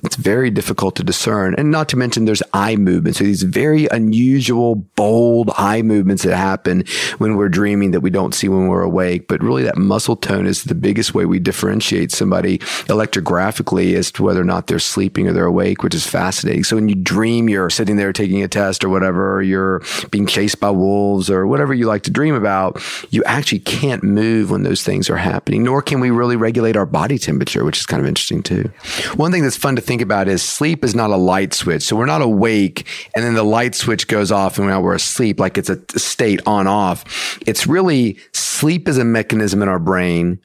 it's 0.04 0.14
very 0.14 0.50
difficult 0.50 0.94
to 0.94 1.02
discern. 1.02 1.52
And 1.58 1.72
not 1.72 1.88
to 1.88 1.96
mention 1.96 2.26
there's 2.26 2.44
eye 2.52 2.76
movements. 2.76 3.18
So 3.18 3.24
these 3.24 3.42
very 3.42 3.88
unusual, 3.88 4.76
bold 4.76 5.50
eye 5.58 5.82
movements 5.82 6.22
that 6.22 6.36
happen 6.36 6.84
when 7.18 7.36
we're 7.36 7.48
dreaming 7.48 7.90
that 7.90 8.02
we 8.02 8.10
don't 8.10 8.36
see 8.36 8.48
when 8.48 8.68
we're 8.68 8.82
awake. 8.82 9.26
But 9.26 9.42
really 9.42 9.64
that 9.64 9.76
muscle 9.76 10.14
tone 10.14 10.46
is 10.46 10.62
the 10.62 10.76
biggest 10.76 11.12
way 11.12 11.26
we 11.26 11.40
differentiate 11.40 12.12
somebody 12.12 12.58
electrographically 12.86 13.94
as 13.94 14.12
to 14.12 14.22
whether 14.22 14.40
or 14.40 14.44
not 14.44 14.68
they're 14.68 14.78
sleeping 14.78 15.26
or 15.26 15.32
they're 15.32 15.46
awake, 15.46 15.82
which 15.82 15.94
is 15.94 16.06
fascinating. 16.06 16.62
So 16.62 16.76
when 16.76 16.88
you 16.88 16.94
dream, 16.94 17.48
you're 17.48 17.68
sitting 17.68 17.96
there 17.96 18.12
taking 18.12 18.44
a 18.44 18.48
test 18.48 18.84
or 18.84 18.90
whatever, 18.90 19.34
or 19.34 19.42
you're 19.42 19.82
being 20.12 20.26
chased 20.26 20.60
by 20.60 20.70
wolves 20.70 21.28
or 21.28 21.48
whatever 21.48 21.74
you 21.74 21.86
like 21.86 22.04
to 22.04 22.12
dream 22.12 22.36
about, 22.36 22.80
you 23.10 23.24
actually 23.24 23.58
can't 23.58 24.04
move 24.04 24.52
when 24.52 24.62
those 24.62 24.84
things 24.84 25.10
are 25.10 25.16
happening, 25.16 25.64
nor 25.64 25.82
can 25.82 25.95
can 25.96 26.02
we 26.02 26.10
really 26.10 26.36
regulate 26.36 26.76
our 26.76 26.84
body 26.84 27.18
temperature, 27.18 27.64
which 27.64 27.78
is 27.78 27.86
kind 27.86 28.00
of 28.00 28.06
interesting 28.06 28.42
too. 28.42 28.70
One 29.14 29.32
thing 29.32 29.42
that's 29.42 29.56
fun 29.56 29.76
to 29.76 29.82
think 29.82 30.02
about 30.02 30.28
is 30.28 30.42
sleep 30.42 30.84
is 30.84 30.94
not 30.94 31.10
a 31.10 31.16
light 31.16 31.54
switch. 31.54 31.82
So 31.82 31.96
we're 31.96 32.04
not 32.04 32.20
awake 32.20 32.86
and 33.14 33.24
then 33.24 33.34
the 33.34 33.42
light 33.42 33.74
switch 33.74 34.08
goes 34.08 34.30
off 34.30 34.58
and 34.58 34.68
now 34.68 34.80
we're 34.80 34.94
asleep, 34.94 35.40
like 35.40 35.56
it's 35.56 35.70
a 35.70 35.80
state 35.98 36.40
on 36.46 36.66
off. 36.66 37.38
It's 37.46 37.66
really 37.66 38.18
sleep 38.32 38.88
is 38.88 38.98
a 38.98 39.04
mechanism 39.04 39.62
in 39.62 39.68
our 39.68 39.78
brain 39.78 40.38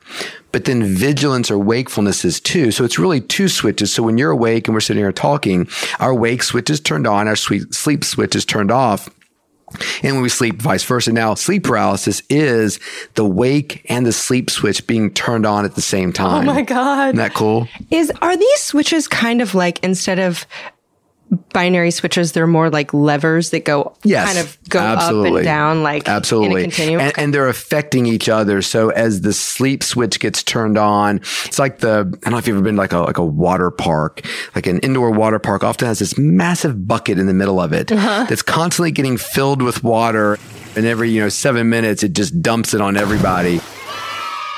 but 0.53 0.65
then 0.65 0.83
vigilance 0.83 1.49
or 1.49 1.57
wakefulness 1.57 2.25
is 2.25 2.39
too. 2.41 2.71
So 2.71 2.83
it's 2.83 2.99
really 2.99 3.21
two 3.21 3.47
switches. 3.47 3.93
So 3.93 4.03
when 4.03 4.17
you're 4.17 4.31
awake 4.31 4.67
and 4.67 4.73
we're 4.73 4.81
sitting 4.81 5.01
here 5.01 5.13
talking, 5.13 5.67
our 5.99 6.13
wake 6.13 6.43
switch 6.43 6.69
is 6.69 6.81
turned 6.81 7.07
on, 7.07 7.29
our 7.29 7.37
sleep 7.37 8.03
switch 8.03 8.35
is 8.35 8.43
turned 8.45 8.69
off. 8.69 9.09
And 10.03 10.15
when 10.15 10.21
we 10.21 10.29
sleep, 10.29 10.61
vice 10.61 10.83
versa. 10.83 11.11
Now, 11.11 11.33
sleep 11.35 11.63
paralysis 11.63 12.21
is 12.29 12.79
the 13.15 13.25
wake 13.25 13.85
and 13.89 14.05
the 14.05 14.11
sleep 14.11 14.49
switch 14.49 14.85
being 14.87 15.13
turned 15.13 15.45
on 15.45 15.65
at 15.65 15.75
the 15.75 15.81
same 15.81 16.13
time. 16.13 16.47
Oh 16.47 16.53
my 16.53 16.61
God. 16.61 17.09
Isn't 17.09 17.17
that 17.17 17.33
cool? 17.33 17.67
Is, 17.89 18.11
are 18.21 18.35
these 18.35 18.61
switches 18.61 19.07
kind 19.07 19.41
of 19.41 19.55
like 19.55 19.83
instead 19.83 20.19
of 20.19 20.45
binary 21.53 21.91
switches 21.91 22.33
they're 22.33 22.45
more 22.45 22.69
like 22.69 22.93
levers 22.93 23.51
that 23.51 23.63
go 23.63 23.95
yes, 24.03 24.25
kind 24.33 24.37
of 24.37 24.57
go 24.69 24.79
absolutely. 24.79 25.29
up 25.29 25.35
and 25.37 25.45
down 25.45 25.83
like 25.83 26.07
absolutely. 26.09 26.65
and, 26.95 27.17
and, 27.17 27.33
they're 27.33 27.47
affecting 27.47 28.05
each 28.05 28.27
other. 28.27 28.61
So 28.61 28.89
as 28.89 29.21
the 29.21 29.31
sleep 29.31 29.81
switch 29.81 30.19
gets 30.19 30.43
turned 30.43 30.77
on 30.77 31.17
it's 31.45 31.57
like 31.57 31.79
the 31.79 31.99
i 31.99 32.17
don't 32.19 32.31
know 32.31 32.37
if 32.37 32.47
you've 32.47 32.57
ever 32.57 32.63
been 32.63 32.75
like 32.75 32.91
a 32.91 32.99
like 32.99 33.17
a 33.17 33.25
water 33.25 33.71
park 33.71 34.25
like 34.55 34.67
an 34.67 34.79
indoor 34.79 35.11
water 35.11 35.39
park 35.39 35.63
often 35.63 35.87
has 35.87 35.99
this 35.99 36.17
massive 36.17 36.85
bucket 36.85 37.17
in 37.17 37.27
the 37.27 37.33
middle 37.33 37.61
of 37.61 37.71
it 37.71 37.91
uh-huh. 37.91 38.25
that's 38.27 38.41
constantly 38.41 38.91
getting 38.91 39.17
filled 39.17 39.61
with 39.61 39.83
water. 39.83 40.37
And 40.75 40.85
every 40.85 41.11
you 41.11 41.21
know 41.21 41.29
seven 41.29 41.69
minutes 41.69 42.03
it 42.03 42.13
just 42.13 42.41
dumps 42.41 42.73
it 42.73 42.81
on 42.81 42.97
everybody 42.97 43.59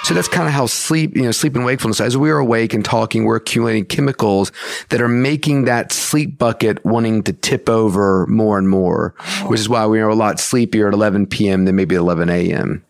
so 0.04 0.14
that's 0.14 0.28
kind 0.28 0.48
of 0.48 0.54
how 0.54 0.66
sleep, 0.66 1.16
you 1.16 1.24
know, 1.24 1.32
sleep 1.32 1.56
and 1.56 1.66
wakefulness, 1.66 2.02
as 2.02 2.18
we 2.18 2.30
are 2.30 2.38
awake 2.38 2.74
and 2.74 2.84
talking, 2.84 3.26
we're 3.26 3.38
accumulating 3.38 3.86
chemicals 3.86 4.52
that 4.90 5.02
are 5.02 5.08
making 5.08 5.66
that 5.66 5.92
sleep 5.92 6.38
bucket 6.38 6.84
wanting 6.86 7.24
to 7.24 7.34
tip 7.34 7.70
over 7.70 8.28
more 8.28 8.58
and 8.58 8.70
more, 8.70 9.16
oh. 9.20 9.48
which 9.48 9.60
is 9.60 9.70
why 9.70 9.86
we 9.86 10.02
are 10.02 10.10
a 10.10 10.16
lot 10.16 10.40
sleepier 10.40 10.88
at 10.88 10.94
11 10.94 11.28
p.m. 11.28 11.66
than 11.66 11.76
maybe 11.76 11.96
11 11.96 12.30
a.m. 12.30 12.84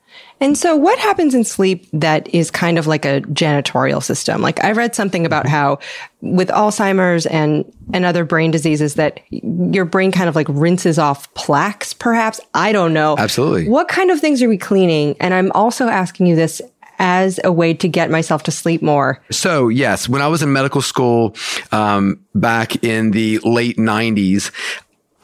And 0.44 0.58
so 0.58 0.76
what 0.76 1.00
happens 1.00 1.34
in 1.34 1.46
sleep 1.46 1.88
that 1.94 2.28
is 2.34 2.52
kind 2.52 2.78
of 2.78 2.86
like 2.86 3.06
a 3.06 3.22
janitorial 3.22 4.04
system? 4.04 4.42
Like 4.42 4.62
I 4.62 4.74
read 4.74 4.94
something 4.94 5.26
about 5.26 5.48
how 5.48 5.80
with 6.22 6.50
Alzheimer's 6.50 7.26
and, 7.26 7.64
and 7.94 8.04
other 8.04 8.26
brain 8.26 8.52
diseases 8.52 8.96
that 8.96 9.22
your 9.30 9.86
brain 9.86 10.12
kind 10.12 10.28
of 10.28 10.36
like 10.36 10.48
rinses 10.50 11.00
off 11.00 11.34
plaques, 11.34 11.94
perhaps. 11.94 12.42
I 12.54 12.74
don't 12.74 12.94
know. 12.94 13.16
Absolutely. 13.18 13.70
What 13.70 13.88
kind 13.88 14.12
of 14.12 14.20
things 14.20 14.42
are 14.42 14.50
we 14.50 14.58
cleaning? 14.58 15.16
And 15.22 15.34
I'm 15.34 15.50
also 15.54 15.88
asking 15.88 16.26
you 16.26 16.36
this 16.36 16.62
as 17.00 17.40
a 17.44 17.52
way 17.52 17.74
to 17.74 17.88
get 17.88 18.10
myself 18.10 18.44
to 18.44 18.52
sleep 18.52 18.82
more? 18.82 19.22
So, 19.32 19.70
yes, 19.70 20.08
when 20.08 20.22
I 20.22 20.28
was 20.28 20.42
in 20.42 20.52
medical 20.54 20.82
school 20.82 21.36
um, 21.72 22.20
back 22.34 22.84
in 22.84 23.12
the 23.12 23.40
late 23.40 23.78
90s, 23.78 24.52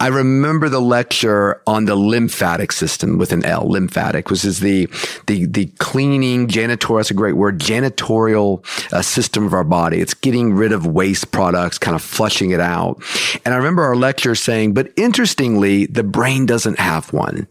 I 0.01 0.07
remember 0.07 0.69
the 0.69 0.79
lecture 0.79 1.61
on 1.67 1.83
the 1.83 1.95
lymphatic 1.95 2.71
system 2.71 3.17
with 3.17 3.33
an 3.33 3.43
L, 3.43 3.69
lymphatic, 3.69 4.29
which 4.29 4.45
is 4.45 4.61
the 4.61 4.85
the 5.27 5.45
the 5.45 5.65
cleaning 5.79 6.47
janitorial. 6.47 6.99
That's 6.99 7.11
a 7.11 7.15
great 7.15 7.35
word, 7.35 7.59
janitorial 7.59 8.63
uh, 8.93 9.01
system 9.01 9.45
of 9.45 9.53
our 9.53 9.65
body. 9.65 9.99
It's 9.99 10.13
getting 10.13 10.53
rid 10.53 10.71
of 10.71 10.87
waste 10.87 11.31
products, 11.31 11.77
kind 11.77 11.95
of 11.95 12.01
flushing 12.01 12.51
it 12.51 12.61
out. 12.61 13.03
And 13.43 13.53
I 13.53 13.57
remember 13.57 13.83
our 13.83 13.97
lecturer 13.97 14.35
saying, 14.35 14.73
"But 14.73 14.93
interestingly, 14.95 15.85
the 15.85 16.03
brain 16.03 16.45
doesn't 16.45 16.79
have 16.79 17.11
one." 17.11 17.47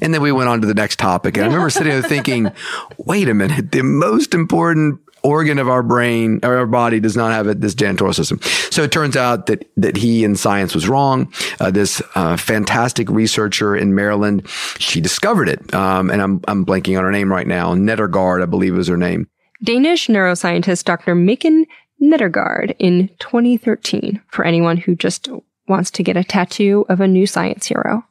And 0.00 0.14
then 0.14 0.22
we 0.22 0.32
went 0.32 0.48
on 0.48 0.60
to 0.60 0.66
the 0.66 0.74
next 0.74 0.98
topic. 0.98 1.36
And 1.36 1.44
I 1.44 1.46
remember 1.48 1.70
sitting 1.70 1.92
there 1.92 2.02
thinking, 2.02 2.50
wait 2.98 3.28
a 3.28 3.34
minute, 3.34 3.72
the 3.72 3.82
most 3.82 4.34
important 4.34 5.00
organ 5.22 5.58
of 5.58 5.68
our 5.68 5.82
brain 5.82 6.40
or 6.42 6.56
our 6.56 6.66
body 6.66 7.00
does 7.00 7.16
not 7.16 7.32
have 7.32 7.60
this 7.60 7.74
janitorial 7.74 8.14
system. 8.14 8.40
So 8.70 8.82
it 8.82 8.92
turns 8.92 9.16
out 9.16 9.46
that 9.46 9.68
that 9.76 9.96
he 9.96 10.24
in 10.24 10.36
science 10.36 10.74
was 10.74 10.88
wrong. 10.88 11.32
Uh, 11.60 11.70
this 11.70 12.00
uh, 12.14 12.36
fantastic 12.36 13.08
researcher 13.10 13.76
in 13.76 13.94
Maryland, 13.94 14.48
she 14.78 15.00
discovered 15.00 15.48
it. 15.48 15.74
Um, 15.74 16.10
and 16.10 16.22
I'm 16.22 16.40
I'm 16.48 16.64
blanking 16.64 16.96
on 16.96 17.04
her 17.04 17.10
name 17.10 17.30
right 17.30 17.46
now. 17.46 17.74
Nedergaard, 17.74 18.42
I 18.42 18.46
believe 18.46 18.74
was 18.74 18.88
her 18.88 18.96
name. 18.96 19.28
Danish 19.62 20.06
neuroscientist 20.06 20.84
Dr. 20.84 21.14
Maiken 21.14 21.64
Nedergaard 22.00 22.76
in 22.78 23.08
2013 23.18 24.22
for 24.28 24.44
anyone 24.44 24.76
who 24.76 24.94
just 24.94 25.28
wants 25.66 25.90
to 25.90 26.02
get 26.02 26.16
a 26.16 26.24
tattoo 26.24 26.86
of 26.88 27.00
a 27.00 27.08
new 27.08 27.26
science 27.26 27.66
hero. 27.66 28.04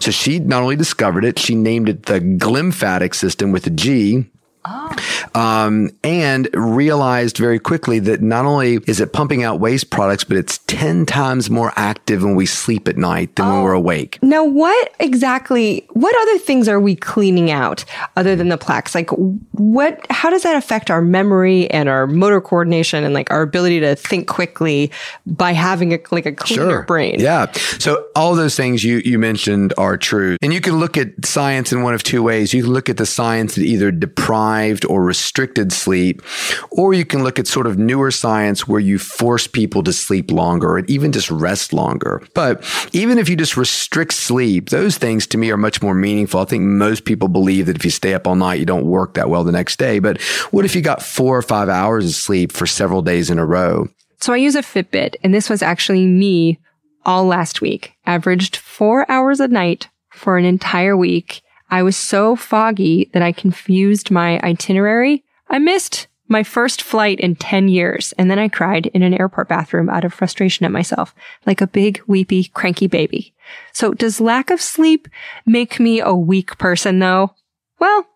So 0.00 0.10
she 0.10 0.38
not 0.38 0.62
only 0.62 0.76
discovered 0.76 1.24
it, 1.24 1.38
she 1.38 1.54
named 1.54 1.88
it 1.88 2.04
the 2.04 2.20
glymphatic 2.20 3.14
system 3.14 3.52
with 3.52 3.66
a 3.66 3.70
G. 3.70 4.30
Oh. 4.66 4.94
Um, 5.34 5.90
and 6.04 6.48
realized 6.52 7.38
very 7.38 7.58
quickly 7.58 7.98
that 8.00 8.20
not 8.20 8.44
only 8.44 8.76
is 8.86 9.00
it 9.00 9.12
pumping 9.12 9.42
out 9.42 9.58
waste 9.58 9.90
products, 9.90 10.24
but 10.24 10.36
it's 10.36 10.58
10 10.66 11.06
times 11.06 11.48
more 11.48 11.72
active 11.76 12.22
when 12.22 12.34
we 12.34 12.44
sleep 12.44 12.86
at 12.86 12.96
night 12.96 13.34
than 13.36 13.46
oh. 13.46 13.54
when 13.54 13.62
we're 13.62 13.72
awake. 13.72 14.18
Now, 14.22 14.44
what 14.44 14.94
exactly, 15.00 15.86
what 15.90 16.14
other 16.22 16.38
things 16.38 16.68
are 16.68 16.78
we 16.78 16.94
cleaning 16.94 17.50
out 17.50 17.84
other 18.16 18.36
than 18.36 18.48
the 18.48 18.58
plaques? 18.58 18.94
Like, 18.94 19.08
what, 19.52 20.04
how 20.10 20.28
does 20.28 20.42
that 20.42 20.56
affect 20.56 20.90
our 20.90 21.00
memory 21.00 21.70
and 21.70 21.88
our 21.88 22.06
motor 22.06 22.40
coordination 22.40 23.02
and 23.02 23.14
like 23.14 23.30
our 23.30 23.42
ability 23.42 23.80
to 23.80 23.96
think 23.96 24.28
quickly 24.28 24.90
by 25.26 25.52
having 25.52 25.94
a, 25.94 25.98
like 26.10 26.26
a 26.26 26.32
cleaner 26.32 26.70
sure. 26.70 26.82
brain? 26.82 27.18
Yeah. 27.18 27.50
So 27.52 28.06
all 28.14 28.34
those 28.34 28.56
things 28.56 28.84
you, 28.84 29.00
you 29.04 29.18
mentioned 29.18 29.72
are 29.78 29.96
true. 29.96 30.36
And 30.42 30.52
you 30.52 30.60
can 30.60 30.78
look 30.78 30.98
at 30.98 31.24
science 31.24 31.72
in 31.72 31.82
one 31.82 31.94
of 31.94 32.02
two 32.02 32.22
ways. 32.22 32.52
You 32.52 32.64
can 32.64 32.72
look 32.72 32.90
at 32.90 32.98
the 32.98 33.06
science 33.06 33.54
that 33.54 33.62
either 33.62 33.90
deprives 33.90 34.49
deprived 34.50 34.84
or 34.86 35.04
restricted 35.04 35.72
sleep, 35.72 36.22
or 36.70 36.92
you 36.92 37.04
can 37.04 37.22
look 37.22 37.38
at 37.38 37.46
sort 37.46 37.66
of 37.66 37.78
newer 37.78 38.10
science 38.10 38.66
where 38.66 38.80
you 38.80 38.98
force 38.98 39.46
people 39.46 39.82
to 39.82 39.92
sleep 39.92 40.30
longer 40.30 40.76
and 40.76 40.88
even 40.90 41.12
just 41.12 41.30
rest 41.30 41.72
longer. 41.72 42.22
But 42.34 42.64
even 42.92 43.18
if 43.18 43.28
you 43.28 43.36
just 43.36 43.56
restrict 43.56 44.12
sleep, 44.12 44.70
those 44.70 44.98
things 44.98 45.26
to 45.28 45.38
me 45.38 45.50
are 45.50 45.56
much 45.56 45.82
more 45.82 45.94
meaningful. 45.94 46.40
I 46.40 46.44
think 46.44 46.64
most 46.64 47.04
people 47.04 47.28
believe 47.28 47.66
that 47.66 47.76
if 47.76 47.84
you 47.84 47.90
stay 47.90 48.14
up 48.14 48.26
all 48.26 48.36
night, 48.36 48.58
you 48.58 48.66
don't 48.66 48.86
work 48.86 49.14
that 49.14 49.30
well 49.30 49.44
the 49.44 49.52
next 49.52 49.78
day. 49.78 49.98
But 50.00 50.20
what 50.50 50.64
if 50.64 50.74
you 50.74 50.82
got 50.82 51.02
four 51.02 51.36
or 51.36 51.42
five 51.42 51.68
hours 51.68 52.06
of 52.06 52.14
sleep 52.14 52.52
for 52.52 52.66
several 52.66 53.02
days 53.02 53.30
in 53.30 53.38
a 53.38 53.46
row? 53.46 53.88
So 54.20 54.32
I 54.32 54.36
use 54.36 54.56
a 54.56 54.62
Fitbit 54.62 55.14
and 55.22 55.32
this 55.32 55.48
was 55.48 55.62
actually 55.62 56.06
me 56.06 56.58
all 57.06 57.24
last 57.24 57.60
week, 57.60 57.92
averaged 58.04 58.56
four 58.56 59.10
hours 59.10 59.40
a 59.40 59.48
night 59.48 59.88
for 60.12 60.36
an 60.36 60.44
entire 60.44 60.96
week. 60.96 61.42
I 61.70 61.82
was 61.82 61.96
so 61.96 62.36
foggy 62.36 63.10
that 63.12 63.22
I 63.22 63.32
confused 63.32 64.10
my 64.10 64.40
itinerary. 64.40 65.24
I 65.48 65.58
missed 65.58 66.08
my 66.30 66.42
first 66.44 66.80
flight 66.80 67.18
in 67.20 67.34
10 67.34 67.68
years. 67.68 68.14
And 68.16 68.30
then 68.30 68.38
I 68.38 68.48
cried 68.48 68.86
in 68.86 69.02
an 69.02 69.14
airport 69.14 69.48
bathroom 69.48 69.90
out 69.90 70.04
of 70.04 70.14
frustration 70.14 70.64
at 70.64 70.72
myself, 70.72 71.14
like 71.44 71.60
a 71.60 71.66
big, 71.66 72.00
weepy, 72.06 72.44
cranky 72.44 72.86
baby. 72.86 73.34
So 73.72 73.92
does 73.92 74.20
lack 74.20 74.50
of 74.50 74.60
sleep 74.60 75.08
make 75.44 75.80
me 75.80 76.00
a 76.00 76.14
weak 76.14 76.56
person 76.56 77.00
though? 77.00 77.34
Well, 77.80 78.06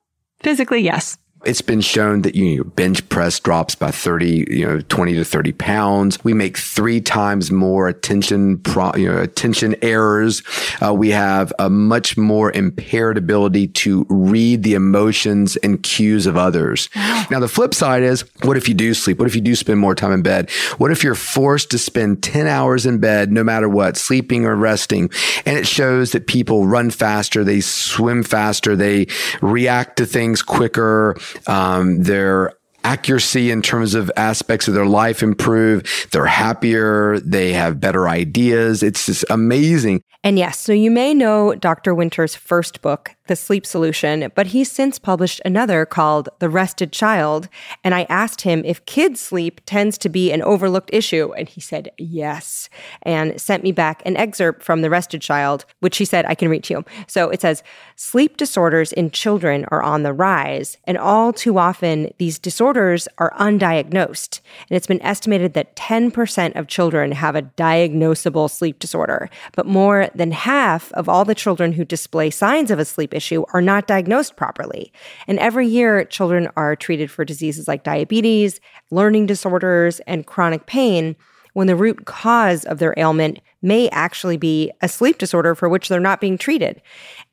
physically, 0.40 0.80
yes. 0.80 1.18
It's 1.46 1.60
been 1.60 1.80
shown 1.80 2.22
that 2.22 2.34
you 2.34 2.58
know, 2.58 2.64
bench 2.64 3.06
press 3.08 3.38
drops 3.38 3.74
by 3.74 3.90
30, 3.90 4.46
you 4.50 4.66
know, 4.66 4.80
20 4.80 5.14
to 5.14 5.24
30 5.24 5.52
pounds. 5.52 6.22
We 6.24 6.32
make 6.32 6.56
three 6.56 7.00
times 7.00 7.50
more 7.50 7.88
attention, 7.88 8.58
pro, 8.58 8.92
you 8.94 9.12
know, 9.12 9.20
attention 9.20 9.76
errors. 9.82 10.42
Uh, 10.82 10.94
we 10.94 11.10
have 11.10 11.52
a 11.58 11.68
much 11.68 12.16
more 12.16 12.50
impaired 12.52 13.18
ability 13.18 13.68
to 13.68 14.06
read 14.08 14.62
the 14.62 14.74
emotions 14.74 15.56
and 15.56 15.82
cues 15.82 16.26
of 16.26 16.36
others. 16.36 16.88
Now, 17.30 17.40
the 17.40 17.48
flip 17.48 17.74
side 17.74 18.02
is 18.02 18.24
what 18.42 18.56
if 18.56 18.68
you 18.68 18.74
do 18.74 18.94
sleep? 18.94 19.18
What 19.18 19.26
if 19.26 19.34
you 19.34 19.40
do 19.40 19.54
spend 19.54 19.80
more 19.80 19.94
time 19.94 20.12
in 20.12 20.22
bed? 20.22 20.50
What 20.78 20.90
if 20.90 21.04
you're 21.04 21.14
forced 21.14 21.70
to 21.72 21.78
spend 21.78 22.22
10 22.22 22.46
hours 22.46 22.86
in 22.86 22.98
bed, 22.98 23.30
no 23.30 23.44
matter 23.44 23.68
what, 23.68 23.96
sleeping 23.96 24.46
or 24.46 24.56
resting? 24.56 25.10
And 25.44 25.58
it 25.58 25.66
shows 25.66 26.12
that 26.12 26.26
people 26.26 26.66
run 26.66 26.90
faster, 26.90 27.44
they 27.44 27.60
swim 27.60 28.22
faster, 28.22 28.76
they 28.76 29.06
react 29.40 29.96
to 29.98 30.06
things 30.06 30.42
quicker 30.42 31.16
um, 31.46 32.02
their 32.02 32.52
accuracy 32.84 33.50
in 33.50 33.62
terms 33.62 33.94
of 33.94 34.10
aspects 34.16 34.68
of 34.68 34.74
their 34.74 34.86
life 34.86 35.22
improve. 35.22 36.06
They're 36.12 36.26
happier. 36.26 37.18
They 37.20 37.52
have 37.52 37.80
better 37.80 38.08
ideas. 38.08 38.82
It's 38.82 39.06
just 39.06 39.24
amazing. 39.30 40.02
And 40.24 40.38
yes, 40.38 40.58
so 40.58 40.72
you 40.72 40.90
may 40.90 41.12
know 41.12 41.54
Dr. 41.54 41.94
Winter's 41.94 42.34
first 42.34 42.80
book, 42.80 43.14
the 43.26 43.36
sleep 43.36 43.66
solution, 43.66 44.32
but 44.34 44.48
he's 44.48 44.72
since 44.72 44.98
published 44.98 45.40
another 45.44 45.84
called 45.84 46.30
The 46.38 46.48
Rested 46.48 46.92
Child. 46.92 47.50
And 47.82 47.94
I 47.94 48.06
asked 48.08 48.40
him 48.40 48.64
if 48.64 48.84
kids' 48.86 49.20
sleep 49.20 49.60
tends 49.66 49.98
to 49.98 50.08
be 50.08 50.32
an 50.32 50.40
overlooked 50.40 50.88
issue. 50.94 51.32
And 51.34 51.46
he 51.46 51.60
said 51.60 51.90
yes, 51.98 52.70
and 53.02 53.38
sent 53.38 53.62
me 53.62 53.70
back 53.70 54.02
an 54.06 54.16
excerpt 54.16 54.62
from 54.62 54.80
The 54.80 54.88
Rested 54.88 55.20
Child, 55.20 55.66
which 55.80 55.98
he 55.98 56.06
said 56.06 56.24
I 56.24 56.34
can 56.34 56.48
read 56.48 56.64
to 56.64 56.74
you. 56.74 56.84
So 57.06 57.28
it 57.28 57.42
says 57.42 57.62
Sleep 57.96 58.38
disorders 58.38 58.92
in 58.92 59.10
children 59.10 59.66
are 59.70 59.82
on 59.82 60.04
the 60.04 60.12
rise, 60.14 60.78
and 60.84 60.96
all 60.96 61.34
too 61.34 61.58
often 61.58 62.12
these 62.16 62.38
disorders 62.38 63.08
are 63.18 63.32
undiagnosed. 63.38 64.40
And 64.70 64.76
it's 64.76 64.86
been 64.86 65.02
estimated 65.02 65.52
that 65.52 65.76
10% 65.76 66.56
of 66.56 66.66
children 66.66 67.12
have 67.12 67.36
a 67.36 67.42
diagnosable 67.42 68.50
sleep 68.50 68.78
disorder, 68.78 69.28
but 69.52 69.66
more 69.66 70.08
than 70.14 70.30
half 70.30 70.92
of 70.92 71.08
all 71.08 71.24
the 71.24 71.34
children 71.34 71.72
who 71.72 71.84
display 71.84 72.30
signs 72.30 72.70
of 72.70 72.78
a 72.78 72.84
sleep 72.84 73.14
issue 73.14 73.44
are 73.52 73.60
not 73.60 73.86
diagnosed 73.86 74.36
properly. 74.36 74.92
And 75.26 75.38
every 75.38 75.66
year, 75.66 76.04
children 76.04 76.48
are 76.56 76.76
treated 76.76 77.10
for 77.10 77.24
diseases 77.24 77.68
like 77.68 77.84
diabetes, 77.84 78.60
learning 78.90 79.26
disorders, 79.26 80.00
and 80.00 80.26
chronic 80.26 80.66
pain 80.66 81.16
when 81.54 81.66
the 81.68 81.76
root 81.76 82.04
cause 82.04 82.64
of 82.64 82.78
their 82.78 82.94
ailment 82.96 83.40
may 83.62 83.88
actually 83.90 84.36
be 84.36 84.70
a 84.82 84.88
sleep 84.88 85.18
disorder 85.18 85.54
for 85.54 85.68
which 85.68 85.88
they're 85.88 86.00
not 86.00 86.20
being 86.20 86.36
treated. 86.36 86.82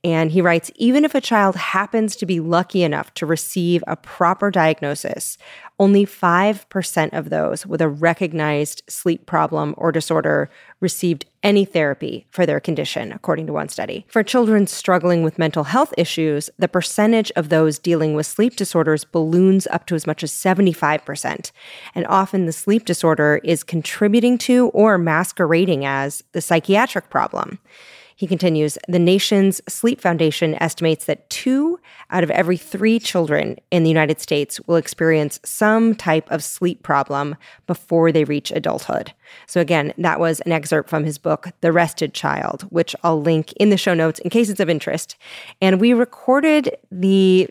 And 0.04 0.32
he 0.32 0.42
writes 0.42 0.72
even 0.76 1.06
if 1.06 1.14
a 1.14 1.22
child 1.22 1.56
happens 1.56 2.16
to 2.16 2.26
be 2.26 2.40
lucky 2.40 2.82
enough 2.82 3.14
to 3.16 3.26
receive 3.26 3.84
a 3.86 3.96
proper 3.96 4.50
diagnosis, 4.50 5.38
only 5.80 6.06
5% 6.06 7.14
of 7.14 7.30
those 7.30 7.66
with 7.66 7.82
a 7.82 7.90
recognized 7.90 8.82
sleep 8.88 9.26
problem 9.26 9.76
or 9.78 9.92
disorder 9.92 10.50
received 10.80 11.26
any 11.44 11.66
therapy 11.66 12.26
for 12.30 12.46
their 12.46 12.60
condition, 12.60 13.12
according 13.12 13.48
to 13.48 13.54
one 13.54 13.70
study. 13.70 14.06
For 14.08 14.24
children 14.24 14.68
struggling 14.68 15.24
with 15.24 15.40
mental 15.40 15.66
health 15.66 15.94
issues, 15.98 16.50
the 16.58 16.68
percentage 16.68 17.32
of 17.36 17.50
those 17.50 17.80
dealing 17.80 18.14
with 18.16 18.26
sleep 18.26 18.56
disorders 18.56 19.06
balloons 19.06 19.68
up 19.68 19.86
to 19.88 19.96
as 19.96 20.08
much 20.08 20.24
as 20.24 20.32
75%. 20.32 21.52
And 21.96 22.08
often 22.08 22.46
the 22.46 22.52
sleep 22.52 22.86
disorder 22.86 23.40
is 23.44 23.64
contributing 23.64 24.38
to 24.40 24.70
or 24.70 24.98
masquerading 24.98 25.86
as 25.86 26.24
the 26.32 26.42
psychiatric 26.42 27.10
problem. 27.10 27.60
He 28.22 28.28
continues 28.28 28.78
The 28.88 29.00
National 29.00 29.52
Sleep 29.68 30.00
Foundation 30.00 30.54
estimates 30.62 31.06
that 31.06 31.28
two 31.32 31.80
out 32.12 32.24
of 32.24 32.30
every 32.30 32.56
three 32.56 33.00
children 33.00 33.58
in 33.72 33.82
the 33.82 33.90
United 33.90 34.22
States 34.22 34.62
will 34.68 34.76
experience 34.76 35.40
some 35.44 35.96
type 35.96 36.30
of 36.30 36.44
sleep 36.44 36.84
problem 36.84 37.36
before 37.66 38.12
they 38.12 38.24
reach 38.24 38.52
adulthood. 38.52 39.12
So, 39.48 39.60
again, 39.60 39.92
that 39.98 40.20
was 40.20 40.40
an 40.42 40.52
excerpt 40.52 40.88
from 40.88 41.04
his 41.04 41.18
book, 41.18 41.48
The 41.62 41.72
Rested 41.72 42.14
Child, 42.14 42.68
which 42.70 42.96
I'll 43.02 43.20
link 43.20 43.54
in 43.54 43.72
the 43.72 43.76
show 43.76 43.96
notes 43.96 44.20
in 44.20 44.30
case 44.30 44.50
it's 44.50 44.60
of 44.60 44.70
interest. 44.70 45.16
And 45.60 45.82
we 45.82 45.92
recorded 45.92 46.78
the 46.92 47.50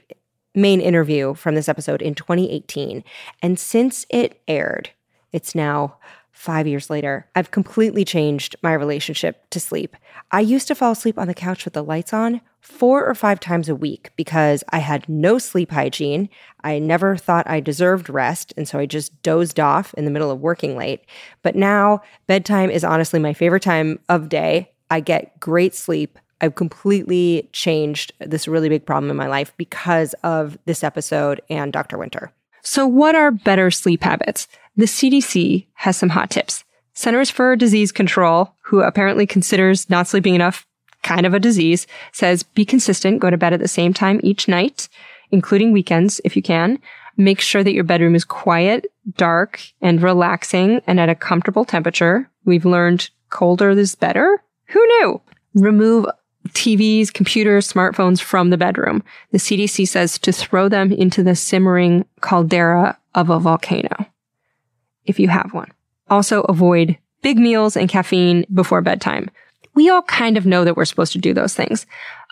main 0.55 0.81
interview 0.81 1.35
from 1.35 1.57
this 1.57 1.69
episode 1.69 2.01
in 2.01 2.15
2018. 2.15 3.03
And 3.43 3.59
since 3.59 4.07
it 4.09 4.41
aired, 4.47 4.91
it's 5.33 5.53
now 5.53 5.97
five 6.41 6.67
years 6.67 6.89
later, 6.89 7.27
I've 7.35 7.51
completely 7.51 8.03
changed 8.03 8.57
my 8.63 8.73
relationship 8.73 9.45
to 9.51 9.61
sleep. 9.61 9.95
I 10.31 10.41
used 10.41 10.69
to 10.69 10.75
fall 10.75 10.93
asleep 10.93 11.19
on 11.19 11.27
the 11.27 11.35
couch 11.35 11.67
with 11.67 11.75
the 11.75 11.85
lights 11.85 12.15
on 12.15 12.41
four 12.63 13.05
or 13.05 13.15
five 13.15 13.41
times 13.41 13.69
a 13.69 13.75
week 13.75 14.11
because 14.17 14.65
I 14.71 14.79
had 14.79 15.07
no 15.07 15.37
sleep 15.37 15.71
hygiene. 15.71 16.31
I 16.65 16.79
never 16.79 17.15
thought 17.15 17.47
I 17.47 17.61
deserved 17.61 18.09
rest. 18.09 18.55
And 18.57 18.67
so 18.67 18.79
I 18.79 18.87
just 18.87 19.23
dozed 19.23 19.61
off 19.61 19.93
in 19.95 20.07
the 20.07 20.11
middle 20.11 20.31
of 20.31 20.41
working 20.41 20.79
late. 20.79 21.05
But 21.43 21.57
now 21.57 22.01
bedtime 22.27 22.71
is 22.71 22.85
honestly 22.85 23.21
my 23.21 23.35
favorite 23.35 23.63
time 23.63 23.99
of 24.09 24.31
day. 24.31 24.73
I 24.91 25.01
get 25.01 25.39
great 25.41 25.75
sleep. 25.75 26.19
I've 26.41 26.55
completely 26.55 27.51
changed 27.53 28.15
this 28.19 28.49
really 28.49 28.71
big 28.71 28.87
problem 28.87 29.11
in 29.11 29.17
my 29.19 29.29
life 29.29 29.53
because 29.59 30.15
of 30.25 30.57
this 30.65 30.83
episode 30.83 31.43
and 31.51 31.71
Dr. 31.71 31.99
Winter. 31.99 32.33
So, 32.63 32.87
what 32.87 33.15
are 33.15 33.31
better 33.31 33.71
sleep 33.71 34.03
habits? 34.03 34.49
The 34.77 34.87
CDC 34.87 35.67
has 35.75 35.97
some 35.97 36.11
hot 36.11 36.31
tips. 36.31 36.65
Centers 36.95 37.31
for 37.31 37.57
Disease 37.57 37.93
Control, 37.93 38.55
who 38.63 38.81
apparently 38.81 39.27
considers 39.27 39.89
not 39.89 40.07
sleeping 40.07 40.35
enough 40.35 40.67
kind 41.03 41.27
of 41.27 41.35
a 41.35 41.41
disease, 41.41 41.87
says 42.13 42.43
be 42.43 42.65
consistent, 42.65 43.21
go 43.21 43.31
to 43.31 43.37
bed 43.37 43.53
at 43.53 43.61
the 43.61 43.69
same 43.69 43.95
time 43.95 44.21
each 44.23 44.49
night, 44.49 44.89
including 45.31 45.73
weekends 45.73 46.21
if 46.25 46.37
you 46.37 46.43
can. 46.43 46.79
Make 47.17 47.41
sure 47.41 47.65
that 47.65 47.73
your 47.73 47.85
bedroom 47.85 48.15
is 48.15 48.25
quiet, 48.25 48.87
dark, 49.17 49.61
and 49.81 50.03
relaxing 50.03 50.81
and 50.87 51.01
at 51.01 51.09
a 51.09 51.15
comfortable 51.15 51.65
temperature. 51.65 52.31
We've 52.45 52.65
learned 52.65 53.11
colder 53.29 53.71
is 53.71 53.95
better. 53.95 54.43
Who 54.69 54.87
knew? 54.87 55.21
Remove 55.55 56.07
TVs, 56.49 57.13
computers, 57.13 57.71
smartphones 57.71 58.21
from 58.21 58.51
the 58.51 58.57
bedroom. 58.57 59.03
The 59.31 59.39
CDC 59.39 59.87
says 59.87 60.19
to 60.21 60.33
throw 60.33 60.69
them 60.69 60.91
into 60.91 61.23
the 61.23 61.37
simmering 61.37 62.07
caldera 62.21 62.99
of 63.15 63.31
a 63.31 63.39
volcano 63.39 64.07
if 65.07 65.19
you 65.19 65.29
have 65.29 65.53
one. 65.53 65.71
Also 66.09 66.43
avoid 66.43 66.97
big 67.23 67.39
meals 67.39 67.77
and 67.77 67.89
caffeine 67.89 68.47
before 68.53 68.81
bedtime. 68.81 69.31
We 69.75 69.91
all 69.91 70.03
kind 70.03 70.37
of 70.37 70.47
know 70.47 70.65
that 70.65 70.77
we're 70.77 70.85
supposed 70.85 71.13
to 71.13 71.19
do 71.19 71.35
those 71.35 71.55
things. 71.55 71.87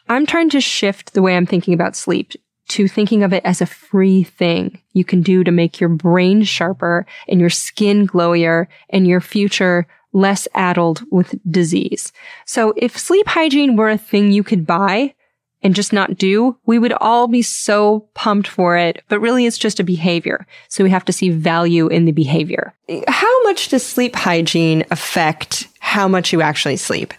I'm 0.09 0.27
trying 0.27 0.51
to 0.51 0.61
shift 0.61 1.13
the 1.13 1.23
way 1.23 1.37
I'm 1.37 1.47
thinking 1.47 1.75
about 1.75 1.97
sleep 1.97 2.33
to 2.69 2.87
thinking 2.87 3.23
of 3.23 3.33
it 3.33 3.45
as 3.45 3.61
a 3.61 3.67
free 3.67 4.23
thing 4.23 4.79
you 4.93 5.05
can 5.05 5.23
do 5.23 5.43
to 5.43 5.51
make 5.51 5.81
your 5.81 5.89
brain 5.89 6.43
sharper 6.43 7.07
and 7.27 7.41
your 7.41 7.51
skin 7.51 8.07
glowier 8.07 8.67
and 8.91 9.07
your 9.07 9.21
future 9.21 9.87
less 10.19 10.49
addled 10.55 11.03
with 11.11 11.39
disease. 11.51 12.13
So 12.45 12.75
if 12.77 12.99
sleep 12.99 13.27
hygiene 13.29 13.77
were 13.77 13.91
a 13.91 13.99
thing 13.99 14.33
you 14.33 14.43
could 14.43 14.67
buy 14.67 15.15
and 15.63 15.75
just 15.75 15.93
not 15.93 16.17
do, 16.17 16.57
we 16.67 16.79
would 16.79 16.93
all 16.93 17.27
be 17.27 17.43
so 17.43 18.09
pumped 18.15 18.47
for 18.47 18.77
it. 18.77 19.03
But 19.09 19.21
really, 19.21 19.47
it's 19.47 19.59
just 19.59 19.81
a 19.81 19.85
behavior. 19.85 20.47
So 20.69 20.85
we 20.85 20.91
have 20.91 21.05
to 21.07 21.13
see 21.13 21.31
value 21.31 21.89
in 21.89 22.05
the 22.05 22.13
behavior. 22.13 22.75
How 23.09 23.43
much 23.43 23.69
does 23.69 23.85
sleep 23.85 24.15
hygiene 24.15 24.85
affect 24.91 25.69
how 25.81 26.07
much 26.07 26.33
you 26.33 26.43
actually 26.43 26.77
sleep? 26.77 27.13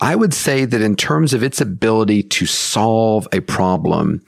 I 0.00 0.14
would 0.14 0.34
say 0.34 0.64
that 0.64 0.80
in 0.80 0.96
terms 0.96 1.34
of 1.34 1.42
its 1.42 1.60
ability 1.60 2.22
to 2.24 2.46
solve 2.46 3.26
a 3.32 3.40
problem, 3.40 4.20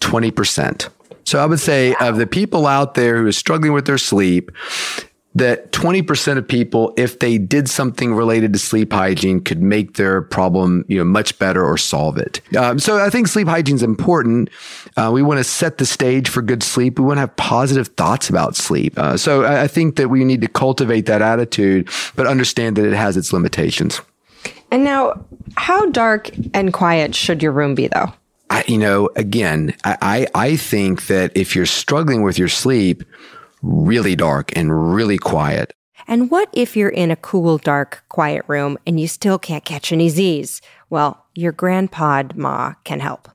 20%. 0.00 0.88
So 1.24 1.40
I 1.40 1.46
would 1.46 1.60
say 1.60 1.90
wow. 2.00 2.10
of 2.10 2.16
the 2.18 2.26
people 2.26 2.66
out 2.66 2.94
there 2.94 3.18
who 3.18 3.26
are 3.26 3.32
struggling 3.32 3.72
with 3.72 3.86
their 3.86 3.98
sleep, 3.98 4.50
that 5.36 5.70
20% 5.72 6.38
of 6.38 6.48
people, 6.48 6.94
if 6.96 7.18
they 7.18 7.36
did 7.36 7.68
something 7.68 8.14
related 8.14 8.54
to 8.54 8.58
sleep 8.58 8.90
hygiene, 8.90 9.40
could 9.40 9.60
make 9.60 9.94
their 9.94 10.22
problem, 10.22 10.86
you 10.88 10.96
know, 10.96 11.04
much 11.04 11.38
better 11.38 11.62
or 11.62 11.76
solve 11.76 12.16
it. 12.16 12.40
Um, 12.56 12.78
so 12.78 12.98
I 12.98 13.10
think 13.10 13.28
sleep 13.28 13.46
hygiene 13.46 13.76
is 13.76 13.82
important. 13.82 14.48
Uh, 14.96 15.10
we 15.12 15.22
want 15.22 15.36
to 15.36 15.44
set 15.44 15.76
the 15.76 15.84
stage 15.84 16.30
for 16.30 16.40
good 16.40 16.62
sleep. 16.62 16.98
We 16.98 17.04
want 17.04 17.18
to 17.18 17.20
have 17.20 17.36
positive 17.36 17.88
thoughts 17.88 18.30
about 18.30 18.56
sleep. 18.56 18.98
Uh, 18.98 19.18
so 19.18 19.44
I, 19.44 19.64
I 19.64 19.68
think 19.68 19.96
that 19.96 20.08
we 20.08 20.24
need 20.24 20.40
to 20.40 20.48
cultivate 20.48 21.04
that 21.04 21.20
attitude, 21.20 21.90
but 22.14 22.26
understand 22.26 22.76
that 22.76 22.86
it 22.86 22.94
has 22.94 23.18
its 23.18 23.30
limitations. 23.30 24.00
And 24.70 24.84
now, 24.84 25.22
how 25.56 25.84
dark 25.90 26.30
and 26.54 26.72
quiet 26.72 27.14
should 27.14 27.42
your 27.42 27.52
room 27.52 27.74
be, 27.74 27.88
though? 27.88 28.10
I, 28.48 28.64
you 28.66 28.78
know, 28.78 29.10
again, 29.16 29.74
I, 29.84 29.98
I, 30.00 30.26
I 30.46 30.56
think 30.56 31.08
that 31.08 31.32
if 31.34 31.54
you're 31.54 31.66
struggling 31.66 32.22
with 32.22 32.38
your 32.38 32.48
sleep, 32.48 33.02
really 33.66 34.16
dark 34.16 34.56
and 34.56 34.94
really 34.94 35.18
quiet. 35.18 35.72
And 36.08 36.30
what 36.30 36.48
if 36.52 36.76
you're 36.76 36.88
in 36.88 37.10
a 37.10 37.16
cool, 37.16 37.58
dark, 37.58 38.04
quiet 38.08 38.44
room 38.46 38.78
and 38.86 39.00
you 39.00 39.08
still 39.08 39.38
can't 39.38 39.64
catch 39.64 39.92
any 39.92 40.08
Z's? 40.08 40.62
Well, 40.88 41.26
your 41.34 41.52
grandpod 41.52 42.36
ma 42.36 42.74
can 42.84 43.00
help. 43.00 43.28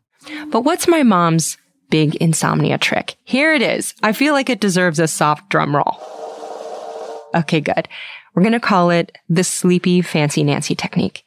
But 0.48 0.62
what's 0.62 0.88
my 0.88 1.04
mom's 1.04 1.58
big 1.90 2.16
insomnia 2.16 2.78
trick? 2.78 3.16
Here 3.24 3.54
it 3.54 3.62
is. 3.62 3.94
I 4.04 4.14
feel 4.14 4.34
like 4.34 4.50
it 4.50 4.62
deserves 4.62 5.00
a 5.00 5.08
soft 5.08 5.50
drum 5.50 5.76
roll. 5.76 6.00
Okay, 7.36 7.60
good. 7.60 7.88
We're 8.34 8.44
going 8.44 8.54
to 8.54 8.60
call 8.60 8.90
it 8.92 9.18
the 9.30 9.44
sleepy 9.44 10.02
fancy 10.02 10.44
Nancy 10.44 10.76
technique. 10.76 11.24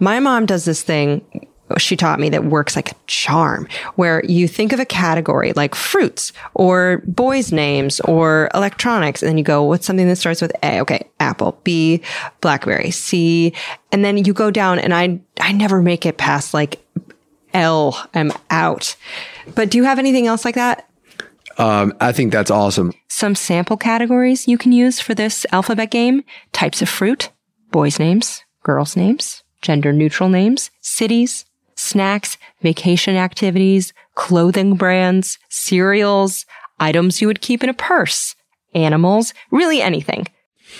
My 0.00 0.18
mom 0.18 0.46
does 0.46 0.64
this 0.64 0.82
thing 0.82 1.46
she 1.78 1.96
taught 1.96 2.20
me 2.20 2.28
that 2.30 2.44
works 2.44 2.76
like 2.76 2.92
a 2.92 2.94
charm 3.06 3.66
where 3.96 4.24
you 4.24 4.46
think 4.46 4.72
of 4.72 4.80
a 4.80 4.84
category 4.84 5.52
like 5.54 5.74
fruits 5.74 6.32
or 6.54 7.02
boys 7.06 7.52
names 7.52 8.00
or 8.00 8.50
electronics 8.54 9.22
and 9.22 9.28
then 9.28 9.38
you 9.38 9.44
go 9.44 9.62
what's 9.62 9.86
something 9.86 10.06
that 10.06 10.16
starts 10.16 10.42
with 10.42 10.52
a? 10.62 10.80
Okay 10.80 11.08
apple 11.20 11.58
b 11.64 12.02
blackberry 12.40 12.90
c 12.90 13.52
and 13.92 14.04
then 14.04 14.16
you 14.18 14.32
go 14.32 14.50
down 14.50 14.78
and 14.78 14.92
i 14.94 15.18
i 15.40 15.52
never 15.52 15.80
make 15.80 16.04
it 16.04 16.18
past 16.18 16.54
like 16.54 16.84
l 17.52 18.08
i'm 18.14 18.32
out. 18.50 18.96
But 19.54 19.70
do 19.70 19.78
you 19.78 19.84
have 19.84 19.98
anything 19.98 20.26
else 20.26 20.44
like 20.44 20.54
that? 20.56 20.88
Um, 21.56 21.94
I 22.00 22.12
think 22.12 22.32
that's 22.32 22.50
awesome. 22.50 22.92
Some 23.08 23.34
sample 23.34 23.76
categories 23.76 24.48
you 24.48 24.58
can 24.58 24.72
use 24.72 25.00
for 25.00 25.14
this 25.14 25.46
alphabet 25.52 25.90
game? 25.90 26.24
Types 26.52 26.82
of 26.82 26.88
fruit, 26.88 27.30
boys' 27.70 27.98
names, 27.98 28.44
girls' 28.64 28.96
names, 28.96 29.44
gender 29.62 29.92
neutral 29.92 30.28
names, 30.28 30.70
cities, 30.80 31.44
snacks, 31.84 32.36
vacation 32.62 33.16
activities, 33.16 33.92
clothing 34.14 34.74
brands, 34.74 35.38
cereals, 35.50 36.46
items 36.80 37.20
you 37.20 37.26
would 37.26 37.40
keep 37.40 37.62
in 37.62 37.68
a 37.68 37.74
purse, 37.74 38.34
animals, 38.74 39.34
really 39.50 39.80
anything. 39.80 40.26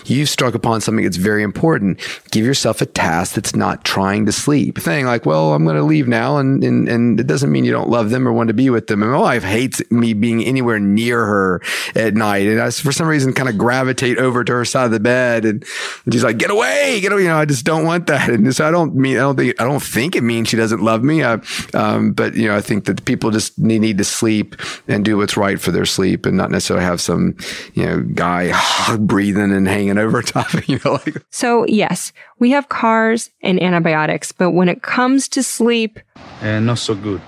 You've 0.06 0.28
struck 0.28 0.54
upon 0.54 0.80
something 0.80 1.04
that's 1.04 1.16
very 1.16 1.42
important. 1.42 2.00
Give 2.30 2.44
yourself 2.44 2.82
a 2.82 2.86
task 2.86 3.34
that's 3.34 3.54
not 3.54 3.84
trying 3.84 4.26
to 4.26 4.32
sleep. 4.32 4.78
Thing 4.78 5.06
like, 5.06 5.24
well, 5.24 5.54
I'm 5.54 5.64
going 5.64 5.76
to 5.76 5.82
leave 5.82 6.08
now, 6.08 6.38
and, 6.38 6.62
and 6.62 6.88
and 6.88 7.20
it 7.20 7.26
doesn't 7.26 7.50
mean 7.50 7.64
you 7.64 7.72
don't 7.72 7.88
love 7.88 8.10
them 8.10 8.26
or 8.26 8.32
want 8.32 8.48
to 8.48 8.54
be 8.54 8.70
with 8.70 8.86
them. 8.88 9.02
And 9.02 9.12
my 9.12 9.18
wife 9.18 9.44
hates 9.44 9.82
me 9.90 10.12
being 10.12 10.44
anywhere 10.44 10.78
near 10.78 11.24
her 11.24 11.62
at 11.94 12.14
night, 12.14 12.46
and 12.46 12.60
I, 12.60 12.70
for 12.70 12.92
some 12.92 13.06
reason, 13.06 13.32
kind 13.32 13.48
of 13.48 13.56
gravitate 13.56 14.18
over 14.18 14.44
to 14.44 14.52
her 14.52 14.64
side 14.64 14.86
of 14.86 14.90
the 14.90 15.00
bed, 15.00 15.44
and, 15.44 15.64
she's 16.10 16.24
like, 16.24 16.38
"Get 16.38 16.50
away, 16.50 17.00
get 17.00 17.12
away!" 17.12 17.22
You 17.22 17.28
know, 17.28 17.38
I 17.38 17.44
just 17.44 17.64
don't 17.64 17.84
want 17.84 18.06
that. 18.08 18.28
And 18.28 18.54
so 18.54 18.66
I 18.66 18.70
don't 18.70 18.94
mean 18.94 19.16
I 19.16 19.20
don't 19.20 19.36
think 19.36 19.60
I 19.60 19.64
don't 19.64 19.82
think 19.82 20.16
it 20.16 20.22
means 20.22 20.48
she 20.48 20.56
doesn't 20.56 20.82
love 20.82 21.02
me. 21.02 21.22
I, 21.22 21.40
um, 21.72 22.12
but 22.12 22.34
you 22.34 22.48
know, 22.48 22.56
I 22.56 22.60
think 22.60 22.84
that 22.86 23.04
people 23.04 23.30
just 23.30 23.58
need, 23.58 23.80
need 23.80 23.98
to 23.98 24.04
sleep 24.04 24.56
and 24.88 25.04
do 25.04 25.16
what's 25.16 25.36
right 25.36 25.60
for 25.60 25.70
their 25.70 25.86
sleep, 25.86 26.26
and 26.26 26.36
not 26.36 26.50
necessarily 26.50 26.84
have 26.84 27.00
some 27.00 27.36
you 27.74 27.86
know 27.86 28.00
guy 28.00 28.52
breathing 28.98 29.52
and 29.52 29.66
hanging 29.66 29.83
hanging 29.84 29.98
over 29.98 30.22
top 30.22 30.54
of 30.54 30.68
you. 30.68 30.80
Know, 30.84 30.92
like. 30.92 31.16
So 31.30 31.66
yes, 31.66 32.12
we 32.38 32.50
have 32.50 32.68
cars 32.68 33.30
and 33.42 33.62
antibiotics, 33.62 34.32
but 34.32 34.50
when 34.50 34.68
it 34.68 34.82
comes 34.82 35.28
to 35.28 35.42
sleep, 35.42 35.98
and 36.40 36.66
not 36.66 36.78
so 36.78 36.94
good. 36.94 37.20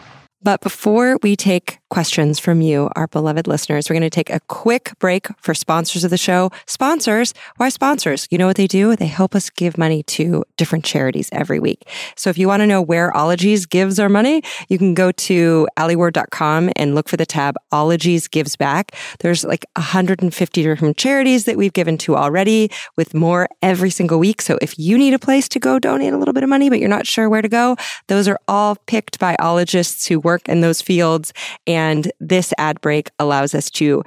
But 0.43 0.61
before 0.61 1.19
we 1.23 1.35
take 1.35 1.79
questions 1.91 2.39
from 2.39 2.61
you, 2.61 2.89
our 2.95 3.09
beloved 3.09 3.49
listeners, 3.49 3.91
we're 3.91 3.95
going 3.95 4.03
to 4.03 4.11
take 4.11 4.31
a 4.31 4.41
quick 4.49 4.93
break 5.01 5.27
for 5.41 5.53
sponsors 5.53 6.05
of 6.05 6.11
the 6.11 6.17
show. 6.17 6.51
Sponsors, 6.67 7.35
why 7.57 7.69
sponsors? 7.69 8.29
You 8.31 8.39
know 8.39 8.47
what 8.47 8.57
they 8.57 8.69
do? 8.69 8.95
They 8.95 9.09
help 9.09 9.35
us 9.35 9.51
give 9.51 9.77
money 9.77 10.05
to 10.05 10.45
different 10.57 10.85
charities 10.85 11.29
every 11.33 11.59
week. 11.59 11.89
So 12.17 12.31
if 12.31 12.39
you 12.39 12.47
want 12.47 12.61
to 12.61 12.67
know 12.67 12.81
where 12.81 13.17
Ologies 13.17 13.67
gives 13.67 13.99
our 13.99 14.09
money, 14.09 14.43
you 14.69 14.79
can 14.79 14.95
go 14.95 15.11
to 15.11 15.67
alieward.com 15.77 16.71
and 16.77 16.95
look 16.95 17.09
for 17.09 17.17
the 17.17 17.27
tab 17.27 17.57
Ologies 17.73 18.29
Gives 18.29 18.55
Back. 18.55 18.93
There's 19.19 19.45
like 19.45 19.67
150 19.75 20.63
different 20.63 20.97
charities 20.97 21.45
that 21.47 21.57
we've 21.57 21.73
given 21.73 21.99
to 21.99 22.17
already 22.17 22.71
with 22.97 23.15
more 23.15 23.49
every 23.63 23.91
single 23.91 24.21
week. 24.21 24.43
So 24.43 24.59
if 24.63 24.79
you 24.79 24.97
need 24.97 25.15
a 25.15 25.19
place 25.19 25.49
to 25.49 25.59
go 25.59 25.81
donate 25.81 26.13
a 26.13 26.19
little 26.19 26.35
bit 26.35 26.45
of 26.45 26.49
money, 26.49 26.71
but 26.71 26.79
you're 26.79 26.89
not 26.89 27.07
sure 27.07 27.29
where 27.29 27.43
to 27.43 27.49
go, 27.49 27.77
those 28.07 28.29
are 28.29 28.39
all 28.47 28.77
picked 28.87 29.19
by 29.19 29.35
ologists 29.41 30.07
who 30.07 30.21
work 30.21 30.37
work 30.37 30.49
in 30.49 30.61
those 30.61 30.83
fields. 30.83 31.33
And 31.67 31.76
this 32.21 32.53
ad 32.59 32.81
break 32.81 33.11
allows 33.19 33.55
us 33.55 33.71
to 33.73 34.03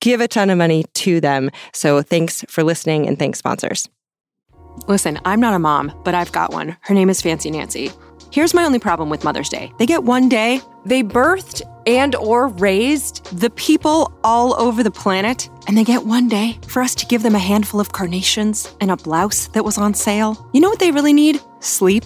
give 0.00 0.20
a 0.20 0.28
ton 0.28 0.50
of 0.50 0.58
money 0.58 0.84
to 0.94 1.20
them. 1.20 1.50
So 1.72 2.02
thanks 2.02 2.44
for 2.48 2.64
listening 2.64 3.06
and 3.06 3.18
thanks, 3.18 3.38
sponsors. 3.38 3.88
Listen, 4.88 5.18
I'm 5.24 5.40
not 5.40 5.54
a 5.54 5.58
mom, 5.58 5.92
but 6.04 6.14
I've 6.14 6.32
got 6.32 6.52
one. 6.52 6.76
Her 6.82 6.94
name 6.94 7.10
is 7.10 7.20
Fancy 7.20 7.50
Nancy. 7.50 7.90
Here's 8.32 8.54
my 8.54 8.64
only 8.64 8.78
problem 8.78 9.10
with 9.10 9.24
Mother's 9.24 9.48
Day. 9.48 9.72
They 9.78 9.86
get 9.86 10.04
one 10.04 10.28
day. 10.28 10.60
They 10.84 11.02
birthed 11.02 11.62
and 11.86 12.14
or 12.14 12.48
raised 12.48 13.24
the 13.36 13.50
people 13.50 14.12
all 14.22 14.54
over 14.54 14.82
the 14.82 14.90
planet, 14.90 15.50
and 15.66 15.76
they 15.76 15.82
get 15.82 16.06
one 16.06 16.28
day 16.28 16.56
for 16.68 16.80
us 16.80 16.94
to 16.94 17.06
give 17.06 17.24
them 17.24 17.34
a 17.34 17.40
handful 17.40 17.80
of 17.80 17.92
carnations 17.92 18.72
and 18.80 18.90
a 18.90 18.96
blouse 18.96 19.48
that 19.48 19.64
was 19.64 19.78
on 19.78 19.94
sale. 19.94 20.48
You 20.52 20.60
know 20.60 20.68
what 20.68 20.78
they 20.78 20.92
really 20.92 21.12
need? 21.12 21.40
Sleep. 21.58 22.04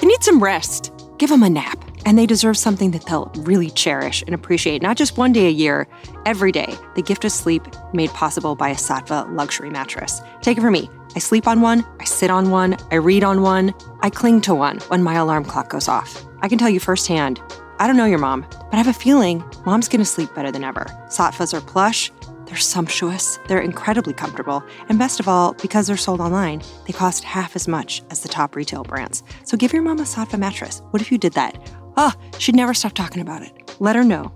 They 0.00 0.06
need 0.06 0.22
some 0.22 0.42
rest. 0.42 0.92
Give 1.18 1.28
them 1.28 1.42
a 1.42 1.50
nap 1.50 1.87
and 2.08 2.16
they 2.16 2.24
deserve 2.24 2.56
something 2.56 2.92
that 2.92 3.04
they'll 3.04 3.30
really 3.36 3.68
cherish 3.68 4.22
and 4.22 4.34
appreciate, 4.34 4.80
not 4.80 4.96
just 4.96 5.18
one 5.18 5.30
day 5.30 5.46
a 5.46 5.50
year, 5.50 5.86
every 6.24 6.50
day. 6.50 6.74
The 6.94 7.02
gift 7.02 7.22
of 7.26 7.30
sleep 7.30 7.62
made 7.92 8.08
possible 8.14 8.56
by 8.56 8.70
a 8.70 8.76
Saatva 8.76 9.30
luxury 9.36 9.68
mattress. 9.68 10.22
Take 10.40 10.56
it 10.56 10.62
from 10.62 10.72
me. 10.72 10.88
I 11.14 11.18
sleep 11.18 11.46
on 11.46 11.60
one, 11.60 11.84
I 12.00 12.04
sit 12.04 12.30
on 12.30 12.50
one, 12.50 12.78
I 12.90 12.94
read 12.94 13.24
on 13.24 13.42
one, 13.42 13.74
I 14.00 14.08
cling 14.08 14.40
to 14.42 14.54
one 14.54 14.78
when 14.88 15.02
my 15.02 15.16
alarm 15.16 15.44
clock 15.44 15.68
goes 15.68 15.86
off. 15.86 16.24
I 16.40 16.48
can 16.48 16.56
tell 16.56 16.70
you 16.70 16.80
firsthand, 16.80 17.42
I 17.78 17.86
don't 17.86 17.98
know 17.98 18.06
your 18.06 18.18
mom, 18.18 18.46
but 18.50 18.72
I 18.72 18.78
have 18.78 18.88
a 18.88 18.94
feeling 18.94 19.44
mom's 19.66 19.90
gonna 19.90 20.06
sleep 20.06 20.34
better 20.34 20.50
than 20.50 20.64
ever. 20.64 20.86
Saatvas 21.08 21.52
are 21.52 21.60
plush, 21.60 22.10
they're 22.48 22.56
sumptuous, 22.56 23.38
they're 23.46 23.60
incredibly 23.60 24.14
comfortable, 24.14 24.64
and 24.88 24.98
best 24.98 25.20
of 25.20 25.28
all, 25.28 25.52
because 25.60 25.86
they're 25.86 25.98
sold 25.98 26.22
online, 26.22 26.62
they 26.86 26.94
cost 26.94 27.22
half 27.22 27.54
as 27.54 27.68
much 27.68 28.02
as 28.08 28.20
the 28.20 28.28
top 28.28 28.56
retail 28.56 28.84
brands. 28.84 29.22
So 29.44 29.58
give 29.58 29.74
your 29.74 29.82
mom 29.82 29.98
a 29.98 30.04
Saatva 30.04 30.38
mattress. 30.38 30.80
What 30.90 31.02
if 31.02 31.12
you 31.12 31.18
did 31.18 31.34
that? 31.34 31.62
Oh, 32.00 32.12
she'd 32.38 32.54
never 32.54 32.74
stop 32.74 32.92
talking 32.92 33.20
about 33.20 33.42
it. 33.42 33.74
Let 33.80 33.96
her 33.96 34.04
know 34.04 34.32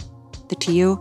that 0.48 0.60
to 0.62 0.72
you, 0.72 0.98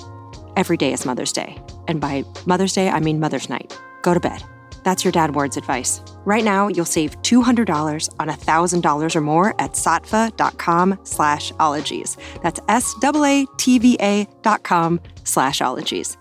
every 0.56 0.78
day 0.78 0.94
is 0.94 1.08
Mother's 1.08 1.32
Day. 1.32 1.60
And 1.88 2.00
by 2.00 2.24
Mother's 2.46 2.74
Day, 2.74 2.88
I 2.88 3.00
mean 3.00 3.20
Mother's 3.20 3.50
Night. 3.50 3.76
Go 4.04 4.14
to 4.14 4.20
bed. 4.20 4.44
That's 4.84 5.04
your 5.04 5.12
dad 5.12 5.34
ward's 5.34 5.58
advice. 5.58 6.04
Right 6.24 6.44
now, 6.44 6.68
you'll 6.68 6.86
save 6.86 7.20
$200 7.24 8.10
on 8.20 8.28
$1,000 8.28 9.16
or 9.16 9.22
more 9.22 9.60
at 9.60 9.72
saatva.com 9.72 11.00
slash 11.04 11.52
ologies. 11.60 12.16
That's 12.44 12.60
S-A-A-T-V-A 12.68 14.28
dot 14.44 14.64
com 14.64 15.00
slash 15.24 15.62
ologies. 15.64 16.16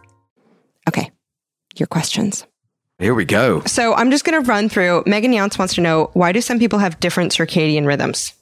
Okay, 0.88 1.10
your 1.76 1.86
questions. 1.86 2.46
Here 2.98 3.14
we 3.14 3.26
go. 3.26 3.60
So 3.66 3.92
I'm 3.92 4.10
just 4.10 4.24
going 4.24 4.42
to 4.42 4.48
run 4.48 4.70
through. 4.70 5.04
Megan 5.06 5.32
Yance 5.32 5.58
wants 5.58 5.74
to 5.74 5.82
know, 5.82 6.08
why 6.14 6.32
do 6.32 6.40
some 6.40 6.58
people 6.58 6.78
have 6.78 6.98
different 6.98 7.32
circadian 7.32 7.86
rhythms? 7.86 8.32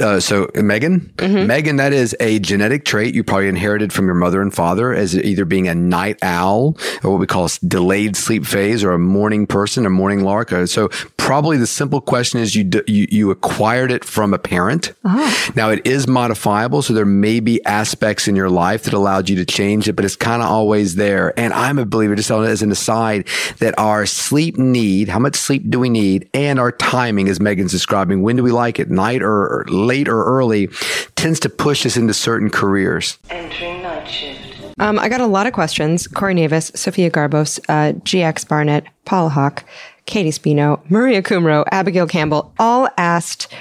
Uh, 0.00 0.18
so 0.18 0.50
Megan, 0.56 1.12
mm-hmm. 1.16 1.46
Megan, 1.46 1.76
that 1.76 1.92
is 1.92 2.16
a 2.18 2.40
genetic 2.40 2.84
trait 2.84 3.14
you 3.14 3.22
probably 3.22 3.48
inherited 3.48 3.92
from 3.92 4.06
your 4.06 4.14
mother 4.16 4.42
and 4.42 4.52
father 4.52 4.92
as 4.92 5.16
either 5.16 5.44
being 5.44 5.68
a 5.68 5.74
night 5.74 6.18
owl 6.22 6.76
or 7.04 7.12
what 7.12 7.20
we 7.20 7.26
call 7.26 7.46
a 7.46 7.66
delayed 7.66 8.16
sleep 8.16 8.44
phase 8.44 8.82
or 8.82 8.92
a 8.92 8.98
morning 8.98 9.46
person, 9.46 9.86
a 9.86 9.90
morning 9.90 10.24
lark. 10.24 10.52
Uh, 10.52 10.66
so 10.66 10.88
probably 11.16 11.56
the 11.56 11.66
simple 11.66 12.00
question 12.00 12.40
is 12.40 12.56
you, 12.56 12.68
you, 12.88 13.06
you 13.10 13.30
acquired 13.30 13.92
it 13.92 14.04
from 14.04 14.34
a 14.34 14.38
parent. 14.38 14.92
Uh-huh. 15.04 15.52
Now 15.54 15.70
it 15.70 15.86
is 15.86 16.08
modifiable. 16.08 16.82
So 16.82 16.92
there 16.92 17.06
may 17.06 17.38
be 17.38 17.64
aspects 17.64 18.26
in 18.26 18.34
your 18.34 18.50
life 18.50 18.82
that 18.84 18.94
allowed 18.94 19.28
you 19.28 19.36
to 19.36 19.44
change 19.44 19.88
it, 19.88 19.94
but 19.94 20.04
it's 20.04 20.16
kind 20.16 20.42
of 20.42 20.48
always 20.48 20.96
there. 20.96 21.38
And 21.38 21.52
I'm 21.52 21.78
a 21.78 21.86
believer, 21.86 22.16
just 22.16 22.32
as 22.32 22.62
an 22.62 22.72
aside, 22.72 23.28
that 23.58 23.78
our 23.78 24.06
sleep 24.06 24.58
need, 24.58 25.08
how 25.08 25.20
much 25.20 25.36
sleep 25.36 25.70
do 25.70 25.78
we 25.78 25.88
need 25.88 26.28
and 26.34 26.58
our 26.58 26.72
timing, 26.72 27.28
as 27.28 27.38
Megan's 27.38 27.70
describing, 27.70 28.22
when 28.22 28.34
do 28.34 28.42
we 28.42 28.50
like 28.50 28.80
it, 28.80 28.90
night 28.90 29.22
or, 29.22 29.33
or 29.34 29.64
late 29.68 30.08
or 30.08 30.24
early 30.24 30.68
tends 31.16 31.40
to 31.40 31.48
push 31.48 31.84
us 31.86 31.96
into 31.96 32.14
certain 32.14 32.50
careers. 32.50 33.18
Entering 33.30 33.82
night 33.82 34.06
shift. 34.06 34.54
Um, 34.78 34.98
I 34.98 35.08
got 35.08 35.20
a 35.20 35.26
lot 35.26 35.46
of 35.46 35.52
questions. 35.52 36.06
Corey 36.06 36.34
Navis, 36.34 36.72
Sophia 36.74 37.10
Garbos, 37.10 37.60
uh, 37.68 37.92
GX 38.00 38.48
Barnett, 38.48 38.84
Paul 39.04 39.28
Hawk, 39.28 39.64
Katie 40.06 40.30
Spino, 40.30 40.80
Maria 40.90 41.22
Kumro, 41.22 41.64
Abigail 41.70 42.06
Campbell 42.06 42.52
all 42.58 42.88
asked, 42.98 43.52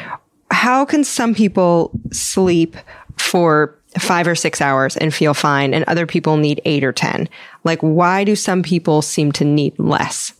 how 0.51 0.85
can 0.85 1.03
some 1.03 1.33
people 1.35 1.91
sleep 2.11 2.75
for 3.17 3.77
five 3.99 4.27
or 4.27 4.35
six 4.35 4.59
hours 4.59 4.97
and 4.97 5.13
feel 5.13 5.33
fine, 5.33 5.73
and 5.73 5.83
other 5.85 6.05
people 6.07 6.37
need 6.37 6.61
eight 6.65 6.83
or 6.83 6.91
10? 6.91 7.29
Like, 7.63 7.79
why 7.81 8.23
do 8.23 8.35
some 8.35 8.63
people 8.63 9.01
seem 9.01 9.31
to 9.33 9.45
need 9.45 9.77
less? 9.77 10.33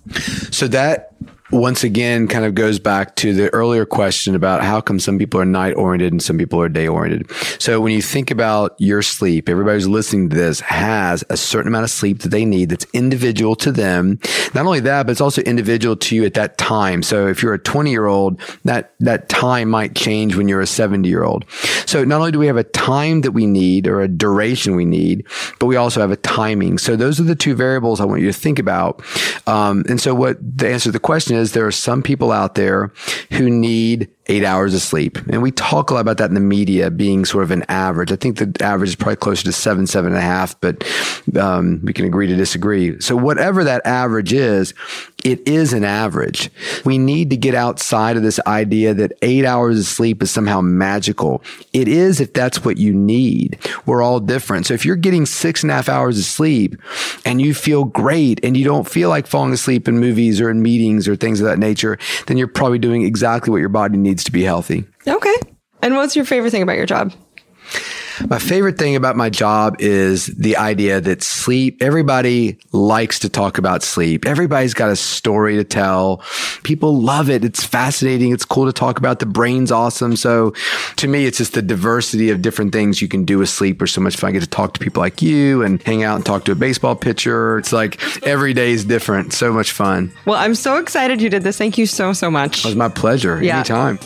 So 0.52 0.68
that 0.70 1.14
once 1.54 1.84
again 1.84 2.28
kind 2.28 2.46
of 2.46 2.56
goes 2.56 2.80
back 2.80 3.16
to 3.16 3.34
the 3.34 3.54
earlier 3.54 3.86
question 3.86 4.34
about 4.34 4.64
how 4.64 4.82
come 4.82 5.00
some 5.00 5.20
people 5.20 5.40
are 5.40 5.46
night 5.46 5.74
oriented 5.74 6.12
and 6.12 6.22
some 6.22 6.38
people 6.38 6.60
are 6.60 6.68
day 6.68 6.88
oriented. 6.88 7.30
So 7.62 7.80
when 7.80 7.94
you 7.94 8.02
think 8.02 8.32
about 8.32 8.76
your 8.80 9.04
sleep, 9.04 9.48
everybody 9.48 9.76
who's 9.76 9.88
listening 9.88 10.30
to 10.30 10.36
this 10.36 10.60
has 10.62 11.24
a 11.30 11.38
certain 11.38 11.68
amount 11.68 11.84
of 11.84 11.92
sleep 11.92 12.20
that 12.20 12.30
they 12.30 12.44
need 12.44 12.70
that's 12.70 12.88
individual 12.94 13.56
to 13.58 13.72
them. 13.72 14.20
Not 14.56 14.66
only 14.66 14.80
that, 14.80 15.06
but 15.06 15.12
it's 15.12 15.22
also 15.22 15.42
individual 15.44 15.96
to 15.96 16.16
you 16.16 16.26
at 16.26 16.34
that 16.34 16.58
time. 16.58 17.04
So 17.04 17.28
if 17.28 17.44
you're 17.44 17.54
a 17.54 17.60
20 17.60 17.92
year 17.92 18.08
old, 18.08 18.42
that, 18.64 18.94
that 19.00 19.30
time 19.30 19.70
might 19.70 19.96
change 19.96 20.36
when 20.36 20.48
you're 20.48 20.62
a 20.62 20.68
70 20.68 21.08
year 21.08 21.24
old. 21.24 21.46
So 21.86 22.04
not 22.04 22.18
only 22.20 22.32
do 22.32 22.40
we 22.40 22.48
have 22.48 22.58
a 22.58 22.64
time 22.64 23.22
that 23.22 23.32
we 23.32 23.46
need 23.46 23.88
or 23.88 24.02
a 24.02 24.08
duration 24.08 24.76
we 24.76 24.86
need, 24.86 25.28
but 25.60 25.68
we 25.68 25.76
also 25.76 26.02
have 26.02 26.12
a 26.12 26.18
timing. 26.18 26.80
So 26.80 26.96
those 26.96 27.20
are 27.20 27.24
the 27.24 27.36
two 27.36 27.54
variables 27.54 28.02
I 28.02 28.06
want 28.06 28.22
you 28.22 28.28
to 28.28 28.34
think 28.34 28.58
about. 28.58 29.04
Um, 29.46 29.84
and 29.88 30.02
so 30.02 30.16
what 30.16 30.38
the 30.42 30.70
answer 30.70 30.86
to 30.86 30.92
the 30.92 31.00
question 31.00 31.36
is, 31.36 31.43
there 31.52 31.68
are 31.68 31.72
some 31.72 32.02
people 32.02 32.32
out 32.32 32.56
there 32.56 32.92
who 33.34 33.50
need 33.50 34.10
eight 34.28 34.46
hours 34.46 34.74
of 34.74 34.82
sleep. 34.82 35.18
And 35.28 35.42
we 35.42 35.52
talk 35.52 35.90
a 35.90 35.96
lot 35.96 36.00
about 36.00 36.18
that 36.18 36.30
in 36.30 36.34
the 36.34 36.40
media 36.40 36.90
being 36.90 37.26
sort 37.26 37.44
of 37.44 37.52
an 37.52 37.66
average. 37.68 38.12
I 38.12 38.16
think 38.16 38.38
the 38.38 38.64
average 38.64 38.90
is 38.92 38.96
probably 38.96 39.18
closer 39.18 39.44
to 39.44 39.52
seven, 39.52 39.86
seven 39.86 40.14
and 40.14 40.18
a 40.18 40.22
half, 40.22 40.60
but 40.62 40.84
um, 41.38 41.82
we 41.84 41.92
can 41.92 42.06
agree 42.06 42.28
to 42.28 42.36
disagree. 42.36 43.00
So 43.02 43.18
whatever 43.18 43.66
that 43.66 43.86
average 43.86 44.32
is, 44.32 44.74
it 45.24 45.48
is 45.48 45.74
an 45.74 45.84
average. 45.84 46.50
We 46.86 46.98
need 46.98 47.30
to 47.30 47.38
get 47.38 47.56
outside 47.56 48.18
of 48.18 48.24
this 48.24 48.40
idea 48.46 48.94
that 48.94 49.14
eight 49.22 49.46
hours 49.46 49.80
of 49.80 49.86
sleep 49.86 50.22
is 50.22 50.32
somehow 50.32 50.62
magical. 50.62 51.44
It 51.72 51.88
is 51.88 52.20
if 52.20 52.34
that's 52.34 52.66
what 52.66 52.78
you 52.78 52.94
need. 52.94 53.58
We're 53.86 54.02
all 54.02 54.20
different. 54.20 54.66
So 54.66 54.74
if 54.74 54.86
you're 54.86 54.96
getting 54.96 55.26
six 55.26 55.64
and 55.64 55.72
a 55.72 55.76
half 55.76 55.90
hours 55.90 56.20
of 56.20 56.26
sleep 56.26 56.76
and 57.26 57.42
you 57.42 57.54
feel 57.54 57.86
great 57.86 58.44
and 58.44 58.58
you 58.58 58.66
don't 58.66 58.88
feel 58.88 59.10
like 59.10 59.28
falling 59.28 59.54
asleep 59.54 59.88
in 59.88 60.00
movies 60.00 60.42
or 60.42 60.50
in 60.50 60.62
meetings 60.62 61.08
or 61.08 61.16
things 61.16 61.40
of 61.40 61.46
that 61.48 61.60
nature, 61.60 61.98
then 62.28 62.38
you're 62.38 62.48
probably 62.48 62.80
doing 62.80 63.04
exactly 63.04 63.52
what 63.52 63.60
your 63.60 63.70
body 63.70 63.98
needs 63.98 64.24
to 64.26 64.32
be 64.32 64.44
healthy. 64.44 64.86
Okay. 65.08 65.36
And 65.82 65.96
what's 65.96 66.16
your 66.16 66.26
favorite 66.26 66.52
thing 66.52 66.64
about 66.64 66.78
your 66.78 66.86
job? 66.86 67.14
My 68.28 68.40
favorite 68.40 68.78
thing 68.78 68.96
about 68.96 69.16
my 69.16 69.30
job 69.30 69.76
is 69.80 70.28
the 70.28 70.58
idea 70.58 71.02
that 71.02 71.24
sleep, 71.24 71.82
everybody 71.82 72.58
likes 72.72 73.20
to 73.20 73.30
talk 73.30 73.58
about 73.58 73.84
sleep. 73.84 74.26
Everybody's 74.26 74.74
got 74.74 74.90
a 74.90 74.96
story 74.96 75.56
to 75.56 75.64
tell. 75.64 76.24
People 76.64 77.00
love 77.00 77.30
it. 77.30 77.44
It's 77.44 77.64
fascinating. 77.64 78.32
It's 78.32 78.46
cool 78.46 78.66
to 78.66 78.74
talk 78.74 78.98
about. 78.98 79.20
The 79.20 79.26
brain's 79.26 79.72
awesome. 79.72 80.16
So 80.16 80.54
to 80.98 81.08
me, 81.08 81.26
it's 81.26 81.38
just 81.38 81.54
the 81.54 81.62
diversity 81.62 82.30
of 82.30 82.42
different 82.42 82.72
things 82.72 83.02
you 83.02 83.08
can 83.08 83.26
do 83.26 83.40
with 83.40 83.50
sleep 83.50 83.82
are 83.82 83.88
so 83.88 84.02
much 84.02 84.16
fun. 84.16 84.30
I 84.30 84.32
get 84.34 84.42
to 84.42 84.48
talk 84.48 84.74
to 84.74 84.80
people 84.80 85.02
like 85.02 85.22
you 85.22 85.64
and 85.64 85.82
hang 85.84 86.04
out 86.04 86.16
and 86.16 86.26
talk 86.26 86.46
to 86.46 86.52
a 86.52 86.56
baseball 86.56 86.96
pitcher. 86.96 87.58
It's 87.58 87.74
like 87.74 88.00
every 88.24 88.54
day 88.54 88.72
is 88.72 88.86
different. 88.86 89.34
So 89.34 89.52
much 89.52 89.72
fun. 89.72 90.12
Well, 90.26 90.38
I'm 90.38 90.56
so 90.56 90.78
excited 90.78 91.22
you 91.22 91.30
did 91.30 91.44
this. 91.44 91.58
Thank 91.58 91.78
you 91.78 91.86
so, 91.86 92.14
so 92.14 92.30
much. 92.30 92.60
It 92.60 92.66
was 92.66 92.76
my 92.76 92.90
pleasure. 92.90 93.44
Yeah. 93.44 93.58
Anytime. 93.58 94.00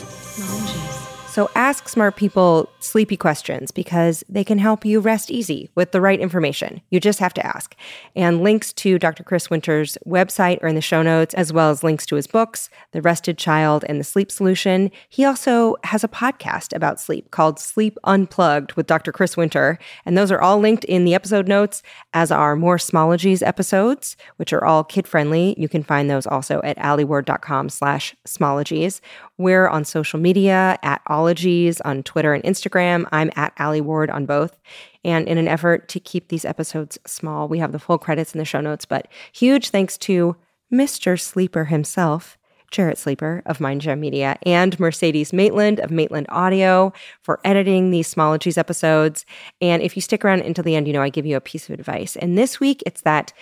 So 1.28 1.48
ask 1.54 1.88
smart 1.88 2.16
people 2.16 2.68
sleepy 2.80 3.16
questions 3.16 3.70
because 3.70 4.24
they 4.28 4.44
can 4.44 4.58
help 4.58 4.84
you 4.84 5.00
rest 5.00 5.30
easy 5.30 5.70
with 5.74 5.92
the 5.92 6.00
right 6.00 6.20
information. 6.20 6.80
You 6.90 7.00
just 7.00 7.18
have 7.18 7.34
to 7.34 7.46
ask. 7.46 7.74
And 8.14 8.42
links 8.42 8.72
to 8.74 8.98
Dr. 8.98 9.24
Chris 9.24 9.50
Winter's 9.50 9.98
website 10.06 10.62
are 10.62 10.68
in 10.68 10.74
the 10.74 10.80
show 10.80 11.02
notes, 11.02 11.34
as 11.34 11.52
well 11.52 11.70
as 11.70 11.82
links 11.82 12.06
to 12.06 12.16
his 12.16 12.26
books, 12.26 12.70
The 12.92 13.02
Rested 13.02 13.36
Child 13.36 13.84
and 13.88 14.00
The 14.00 14.04
Sleep 14.04 14.30
Solution. 14.30 14.90
He 15.08 15.24
also 15.24 15.76
has 15.84 16.04
a 16.04 16.08
podcast 16.08 16.74
about 16.74 17.00
sleep 17.00 17.30
called 17.30 17.58
Sleep 17.58 17.98
Unplugged 18.04 18.72
with 18.74 18.86
Dr. 18.86 19.12
Chris 19.12 19.36
Winter. 19.36 19.78
And 20.06 20.16
those 20.16 20.32
are 20.32 20.40
all 20.40 20.58
linked 20.58 20.84
in 20.84 21.04
the 21.04 21.14
episode 21.14 21.48
notes, 21.48 21.82
as 22.14 22.30
are 22.30 22.56
more 22.56 22.78
Smologies 22.78 23.46
episodes, 23.46 24.16
which 24.36 24.52
are 24.52 24.64
all 24.64 24.84
kid-friendly. 24.84 25.54
You 25.58 25.68
can 25.68 25.82
find 25.82 26.08
those 26.08 26.26
also 26.26 26.60
at 26.64 26.76
alieward.com 26.78 27.68
slash 27.68 28.14
smologies. 28.26 29.00
We're 29.36 29.68
on 29.68 29.84
social 29.84 30.18
media 30.18 30.78
at 30.82 31.00
Ologies 31.06 31.80
on 31.82 32.02
Twitter 32.02 32.34
and 32.34 32.42
Instagram. 32.44 32.68
I'm 32.80 33.30
at 33.36 33.52
Alie 33.58 33.80
Ward 33.80 34.10
on 34.10 34.26
both. 34.26 34.58
And 35.04 35.28
in 35.28 35.38
an 35.38 35.48
effort 35.48 35.88
to 35.88 36.00
keep 36.00 36.28
these 36.28 36.44
episodes 36.44 36.98
small, 37.06 37.48
we 37.48 37.58
have 37.58 37.72
the 37.72 37.78
full 37.78 37.98
credits 37.98 38.34
in 38.34 38.38
the 38.38 38.44
show 38.44 38.60
notes. 38.60 38.84
But 38.84 39.08
huge 39.32 39.70
thanks 39.70 39.96
to 39.98 40.36
Mr. 40.72 41.18
Sleeper 41.20 41.64
himself, 41.64 42.36
Jarrett 42.70 42.98
Sleeper 42.98 43.42
of 43.46 43.58
MindJam 43.58 43.98
Media, 43.98 44.38
and 44.42 44.78
Mercedes 44.78 45.32
Maitland 45.32 45.80
of 45.80 45.90
Maitland 45.90 46.26
Audio 46.28 46.92
for 47.22 47.40
editing 47.44 47.90
these 47.90 48.12
Smologies 48.12 48.58
episodes. 48.58 49.24
And 49.60 49.82
if 49.82 49.96
you 49.96 50.02
stick 50.02 50.24
around 50.24 50.42
until 50.42 50.64
the 50.64 50.76
end, 50.76 50.86
you 50.86 50.92
know 50.92 51.02
I 51.02 51.08
give 51.08 51.26
you 51.26 51.36
a 51.36 51.40
piece 51.40 51.68
of 51.68 51.78
advice. 51.78 52.16
And 52.16 52.36
this 52.36 52.60
week, 52.60 52.82
it's 52.84 53.02
that 53.02 53.32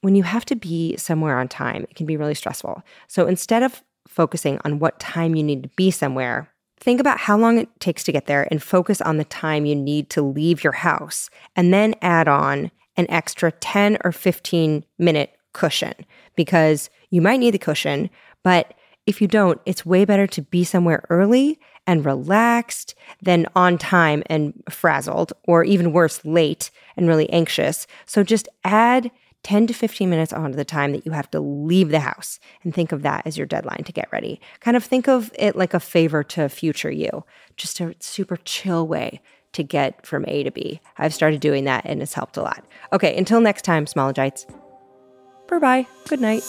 when 0.00 0.14
you 0.14 0.24
have 0.24 0.44
to 0.46 0.56
be 0.56 0.96
somewhere 0.96 1.38
on 1.38 1.48
time, 1.48 1.84
it 1.84 1.94
can 1.94 2.06
be 2.06 2.16
really 2.16 2.34
stressful. 2.34 2.82
So 3.06 3.26
instead 3.26 3.62
of 3.62 3.82
focusing 4.08 4.58
on 4.64 4.78
what 4.78 5.00
time 5.00 5.34
you 5.34 5.42
need 5.42 5.62
to 5.62 5.68
be 5.70 5.90
somewhere, 5.90 6.48
think 6.78 7.00
about 7.00 7.18
how 7.18 7.36
long 7.36 7.58
it 7.58 7.68
takes 7.80 8.04
to 8.04 8.12
get 8.12 8.26
there 8.26 8.46
and 8.50 8.62
focus 8.62 9.00
on 9.00 9.16
the 9.16 9.24
time 9.24 9.66
you 9.66 9.74
need 9.74 10.10
to 10.10 10.22
leave 10.22 10.62
your 10.62 10.72
house. 10.72 11.30
And 11.54 11.72
then 11.72 11.94
add 12.02 12.28
on 12.28 12.70
an 12.96 13.06
extra 13.10 13.52
10 13.52 13.98
or 14.04 14.12
15 14.12 14.84
minute 14.98 15.36
cushion 15.52 15.94
because 16.34 16.90
you 17.10 17.20
might 17.22 17.40
need 17.40 17.52
the 17.52 17.58
cushion, 17.58 18.10
but 18.42 18.74
if 19.06 19.20
you 19.20 19.28
don't, 19.28 19.60
it's 19.64 19.86
way 19.86 20.04
better 20.04 20.26
to 20.26 20.42
be 20.42 20.64
somewhere 20.64 21.04
early 21.08 21.58
and 21.86 22.04
relaxed 22.04 22.94
than 23.22 23.46
on 23.54 23.78
time 23.78 24.22
and 24.26 24.52
frazzled, 24.68 25.32
or 25.46 25.62
even 25.62 25.92
worse, 25.92 26.24
late 26.24 26.70
and 26.96 27.06
really 27.06 27.30
anxious. 27.30 27.86
So 28.04 28.24
just 28.24 28.48
add 28.64 29.10
10 29.46 29.68
to 29.68 29.72
15 29.72 30.10
minutes 30.10 30.32
onto 30.32 30.56
the 30.56 30.64
time 30.64 30.90
that 30.90 31.06
you 31.06 31.12
have 31.12 31.30
to 31.30 31.38
leave 31.38 31.90
the 31.90 32.00
house 32.00 32.40
and 32.64 32.74
think 32.74 32.90
of 32.90 33.02
that 33.02 33.24
as 33.24 33.38
your 33.38 33.46
deadline 33.46 33.84
to 33.84 33.92
get 33.92 34.08
ready. 34.10 34.40
Kind 34.58 34.76
of 34.76 34.82
think 34.82 35.06
of 35.06 35.30
it 35.38 35.54
like 35.54 35.72
a 35.72 35.78
favor 35.78 36.24
to 36.24 36.48
future 36.48 36.90
you, 36.90 37.24
just 37.56 37.78
a 37.78 37.94
super 38.00 38.38
chill 38.38 38.88
way 38.88 39.20
to 39.52 39.62
get 39.62 40.04
from 40.04 40.24
A 40.26 40.42
to 40.42 40.50
B. 40.50 40.80
I've 40.98 41.14
started 41.14 41.38
doing 41.38 41.62
that 41.62 41.84
and 41.84 42.02
it's 42.02 42.12
helped 42.12 42.36
a 42.36 42.42
lot. 42.42 42.64
Okay, 42.92 43.16
until 43.16 43.40
next 43.40 43.62
time, 43.62 43.86
Smologites. 43.86 44.52
Bye 45.46 45.60
bye. 45.60 45.86
Good 46.08 46.20
night. 46.20 46.42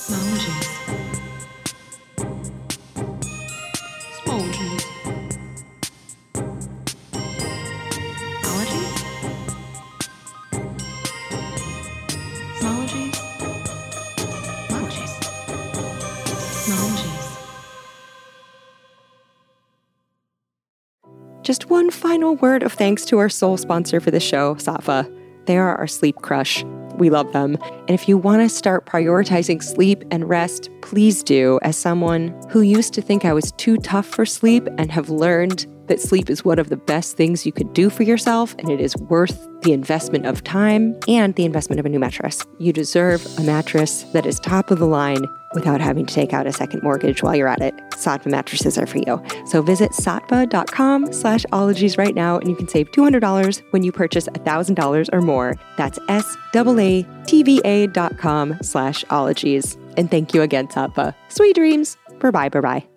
Just 21.48 21.70
one 21.70 21.92
final 21.92 22.36
word 22.36 22.62
of 22.62 22.74
thanks 22.74 23.06
to 23.06 23.20
our 23.20 23.30
sole 23.30 23.56
sponsor 23.56 24.02
for 24.02 24.12
the 24.12 24.20
show, 24.20 24.56
Saatva. 24.56 25.10
They 25.46 25.58
are 25.58 25.78
our 25.78 25.88
sleep 25.88 26.18
crush. 26.18 26.66
We 26.98 27.10
love 27.10 27.32
them. 27.32 27.58
And 27.64 27.92
if 27.92 28.10
you 28.10 28.18
want 28.18 28.42
to 28.42 28.54
start 28.54 28.86
prioritizing 28.86 29.64
sleep 29.64 30.04
and 30.12 30.28
rest, 30.28 30.70
please 30.82 31.24
do. 31.24 31.58
As 31.62 31.78
someone 31.78 32.38
who 32.50 32.60
used 32.60 32.94
to 32.96 33.02
think 33.02 33.24
I 33.24 33.32
was 33.32 33.54
too 33.54 33.78
tough 33.78 34.06
for 34.06 34.26
sleep 34.26 34.68
and 34.78 34.92
have 34.92 35.10
learned 35.10 35.66
that 35.86 36.02
sleep 36.02 36.30
is 36.30 36.44
one 36.44 36.60
of 36.60 36.68
the 36.68 36.76
best 36.76 37.16
things 37.16 37.46
you 37.46 37.54
could 37.54 37.72
do 37.72 37.90
for 37.90 38.04
yourself 38.04 38.54
and 38.60 38.70
it 38.70 38.82
is 38.82 38.98
worth 38.98 39.48
the 39.62 39.72
investment 39.72 40.26
of 40.26 40.44
time 40.44 41.00
and 41.08 41.34
the 41.36 41.46
investment 41.46 41.80
of 41.80 41.86
a 41.86 41.90
new 41.90 42.00
mattress. 42.00 42.46
You 42.60 42.74
deserve 42.74 43.26
a 43.40 43.44
mattress 43.44 44.04
that 44.12 44.26
is 44.26 44.38
top 44.42 44.70
of 44.70 44.80
the 44.80 44.86
line 44.86 45.26
without 45.58 45.82
having 45.82 46.06
to 46.06 46.14
take 46.14 46.34
out 46.34 46.46
a 46.46 46.54
second 46.54 46.84
mortgage 46.84 47.24
while 47.24 47.36
you're 47.36 47.48
at 47.48 47.62
it. 47.62 47.76
Saatva 47.92 48.28
mattresses 48.28 48.78
are 48.78 48.86
for 48.86 49.00
you. 49.00 49.22
So 49.48 49.64
visit 49.64 49.92
saatva.com 49.92 51.12
slash 51.12 51.46
ologies 51.52 51.98
right 51.98 52.14
now 52.14 52.38
and 52.38 52.48
you 52.48 52.56
can 52.56 52.68
save 52.68 52.92
$200 52.92 53.64
when 53.72 53.82
you 53.84 53.92
purchase 53.92 54.28
$1,000 54.28 55.10
or 55.12 55.22
more. 55.22 55.56
That's 55.78 55.98
S-A-A-T-V-A 56.08 57.88
dot 57.88 58.18
com 58.18 58.58
slash 58.62 59.04
ologies. 59.10 59.78
And 59.98 60.12
thank 60.12 60.34
you 60.34 60.44
again, 60.44 60.68
Saatva. 60.68 61.16
Sweet 61.30 61.56
dreams. 61.56 61.98
Bye-bye, 62.20 62.50
bye-bye. 62.50 62.97